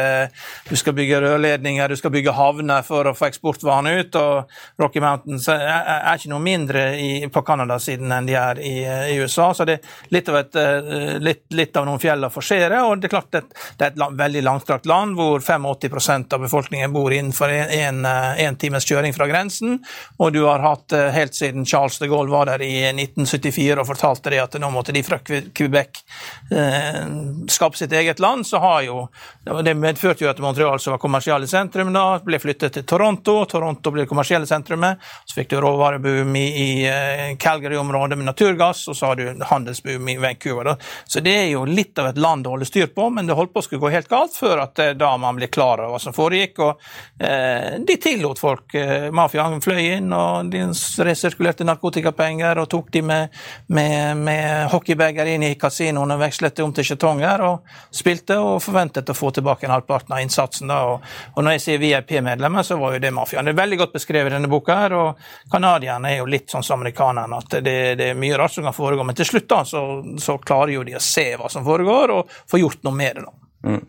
du 0.69 0.75
skal 0.81 0.97
bygge 0.97 1.23
rørledninger, 1.25 1.95
du 1.95 2.01
skal 2.01 2.15
bygge 2.15 2.35
havner 2.37 2.87
for 2.87 3.11
å 3.11 3.15
få 3.19 3.29
eksportvarene 3.31 3.95
ut. 4.01 4.19
og 4.19 4.83
Rocky 4.83 5.03
Mountains 5.05 5.49
er, 5.53 5.65
er 5.99 6.19
ikke 6.19 6.33
noe 6.33 6.45
mindre 6.45 6.85
i, 6.99 7.11
på 7.33 7.45
Canada-siden 7.47 8.13
enn 8.15 8.29
de 8.29 8.39
er 8.39 8.63
i, 8.65 8.75
i, 9.15 9.19
USA, 9.23 9.53
så 9.55 9.67
det 9.69 9.79
er 9.79 10.13
litt 10.15 10.33
av 10.33 10.43
et 10.43 10.61
litt, 11.23 11.47
litt 11.55 11.69
litt 11.69 11.77
av 11.77 11.87
noen 11.87 12.01
fjell 12.01 12.25
å 12.25 12.31
forsere. 12.33 12.81
og 12.85 13.01
Det 13.01 13.09
er 13.09 13.13
klart 13.13 13.33
det, 13.35 13.43
det 13.79 13.87
er 13.87 13.93
et 13.93 14.19
veldig 14.19 14.43
langstrakt 14.47 14.87
land 14.89 15.17
hvor 15.19 15.41
85% 15.41 16.35
av 16.35 16.45
befolkningen 16.47 16.93
bor 16.93 17.13
innenfor 17.13 17.53
en, 17.53 18.05
en, 18.07 18.57
times 18.69 18.87
kjøring 18.89 19.17
fra 19.17 19.29
grensen. 19.31 19.79
Og 20.21 20.33
du 20.37 20.43
har 20.47 20.63
hatt 20.65 20.95
helt 21.15 21.35
siden 21.35 21.67
Charles 21.67 21.99
de 21.99 22.09
Gaulle 22.11 22.33
var 22.33 22.47
der 22.53 22.63
i 22.65 22.75
1974 22.93 23.81
og 23.81 23.89
fortalte 23.89 24.33
det 24.33 24.41
at 24.43 24.57
nå 24.61 24.71
måtte 24.73 24.95
de 24.95 25.03
fra 25.07 25.19
Quebec 25.23 26.03
eh, 26.51 27.01
skape 27.49 27.79
sitt 27.79 27.93
eget 27.93 28.19
land, 28.19 28.47
så 28.47 28.59
har 28.59 28.83
jo 28.83 29.09
Det 29.65 29.75
medførte 29.75 30.25
jo 30.25 30.31
at 30.31 30.39
Montreal, 30.39 30.81
som 30.81 30.93
var 30.93 31.01
kommersielle 31.01 31.47
sentrum, 31.49 31.93
da 31.93 32.19
ble 32.25 32.39
flyttet 32.39 32.75
til 32.75 32.85
Toronto. 32.85 33.45
Toronto 33.49 33.91
ble 33.91 34.05
det 34.05 34.11
kommersielle 34.11 34.47
sentrumet. 34.47 35.01
Så 35.25 35.39
fikk 35.39 35.51
du 35.51 35.57
råvareboom 35.63 36.37
i, 36.37 36.47
i 36.49 37.37
Calgary-området 37.41 38.19
med 38.19 38.29
naturgass, 38.29 38.85
og 38.89 38.97
så 38.97 39.11
har 39.11 39.17
du 39.17 39.45
handelsboom 39.49 40.09
i 40.13 40.19
Vancouver. 40.21 40.73
Da. 40.73 40.77
Så 41.09 41.23
det 41.25 41.35
er 41.39 41.49
jo 41.55 41.65
litt 41.65 41.99
av 41.99 42.11
et 42.11 42.21
land 42.21 42.47
å 42.47 42.55
holde 42.55 42.69
styr 42.69 42.91
på, 42.95 43.09
men 43.15 43.29
det 43.29 43.39
holdt 43.39 43.55
på 43.55 43.63
å 43.63 43.67
skulle 43.67 43.87
gå 43.87 43.95
helt 43.95 44.11
galt 44.11 44.37
før 44.37 44.65
at 44.67 44.85
da 44.99 45.15
man 45.21 45.41
ble 45.41 45.49
klar 45.53 45.81
over 45.81 45.97
hva 45.97 46.03
som 46.03 46.17
foregikk. 46.17 46.61
og 46.65 47.25
eh, 47.25 47.79
De 47.89 47.99
tillot 48.03 48.39
folk. 48.39 48.48
Eh, 48.75 49.09
Mafiaen 49.15 49.61
fløy 49.63 49.81
inn, 49.97 50.13
og 50.15 50.51
de 50.53 50.65
resirkulerte 51.07 51.67
narkotikapenger 51.67 52.61
og 52.63 52.69
tok 52.73 52.91
de 52.95 53.03
med, 53.03 53.37
med, 53.75 54.17
med 54.17 54.69
hockeybager 54.73 55.31
inn 55.35 55.47
i 55.47 55.55
kasinoen 55.61 56.15
og 56.15 56.23
vekslet 56.23 56.57
det 56.57 56.65
om 56.65 56.75
til 56.75 56.87
skjetonger 56.89 57.45
og 57.47 57.75
spilte 57.95 58.39
og 58.43 58.63
forventet 58.65 59.11
å 59.11 59.17
få 59.17 59.33
tilbake 59.37 59.67
en 59.67 59.75
halvparten 59.77 60.17
av 60.17 60.23
innsatsen. 60.25 60.71
da, 60.71 60.81
og, 60.93 61.05
og 61.35 61.45
Når 61.45 61.57
jeg 61.57 61.65
sier 61.65 61.83
VIP-medlemmer, 61.83 62.67
så 62.67 62.79
var 62.81 62.97
jo 62.97 63.03
det 63.03 63.13
mafiaen. 63.15 63.49
Det 63.49 63.55
er 63.57 63.63
veldig 63.63 63.81
godt 63.85 63.97
beskrevet 63.99 64.33
i 64.33 64.37
denne 64.37 64.53
boka, 64.53 64.79
her, 64.83 64.97
og 64.99 65.51
canadierne 65.53 66.13
er 66.13 66.23
jo 66.23 66.31
litt 66.31 66.51
sånn 66.53 66.67
som 66.67 66.79
amerikanerne, 66.79 67.43
at 67.43 67.59
det, 67.65 67.79
det, 67.99 68.13
er 68.13 68.19
mye 68.19 68.39
rart 68.39 68.55
som 68.55 68.67
kan 68.69 68.77
foregå. 68.77 69.07
Men 69.07 69.19
til 69.19 69.29
slutt 69.29 69.49
da, 69.51 69.63
så, 69.69 69.85
så, 70.21 70.39
klarer 70.39 70.77
jo 70.77 70.87
de 70.87 70.97
å 70.97 71.03
se 71.03 71.31
hva 71.37 71.51
som 71.53 71.67
foregår, 71.67 72.15
og 72.15 72.41
få 72.51 72.63
gjort 72.63 72.85
noe 72.87 72.97
med 72.97 73.19
det. 73.19 73.27
da. 73.27 73.69
Mm. 73.69 73.85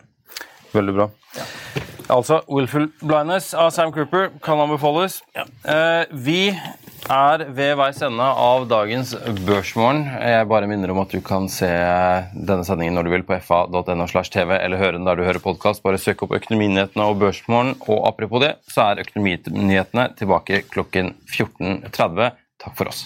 Veldig 0.74 1.00
bra. 1.00 1.10
Ja. 1.38 1.48
Altså, 2.10 2.41
Willful 2.50 2.88
Blindness 3.02 3.54
av 3.54 3.69
Sam 3.69 3.91
Cooper 3.93 4.32
kan 4.41 4.60
anbefales. 4.60 5.19
Ja. 5.38 5.45
Eh, 5.62 6.10
vi 6.10 6.50
er 6.50 7.43
ved 7.54 7.76
veis 7.78 8.02
ende 8.06 8.26
av 8.26 8.65
dagens 8.69 9.13
Børsmorgen. 9.45 10.08
Jeg 10.17 10.48
bare 10.50 10.69
minner 10.69 10.89
om 10.93 11.04
at 11.04 11.13
du 11.13 11.22
kan 11.26 11.45
se 11.54 11.69
denne 12.34 12.65
sendingen 12.65 12.98
når 12.98 13.06
du 13.06 13.13
vil 13.13 13.28
på 13.30 13.38
fa.no 13.45 14.10
slash 14.10 14.34
tv, 14.34 14.58
eller 14.58 14.82
høre 14.82 14.98
den 14.98 15.06
der 15.06 15.22
du 15.22 15.26
hører 15.28 15.43
podkast. 15.43 15.86
Bare 15.86 16.02
søk 16.02 16.26
opp 16.26 16.34
Økonominyhetene 16.39 17.06
og 17.06 17.22
Børsmorgen. 17.22 17.78
Og 17.86 18.04
apropos 18.10 18.41
det, 18.45 18.56
så 18.74 18.89
er 18.89 19.06
Økonominyhetene 19.06 20.10
tilbake 20.17 20.63
klokken 20.74 21.13
14.30. 21.30 22.34
Takk 22.60 22.76
for 22.76 22.89
oss. 22.89 23.06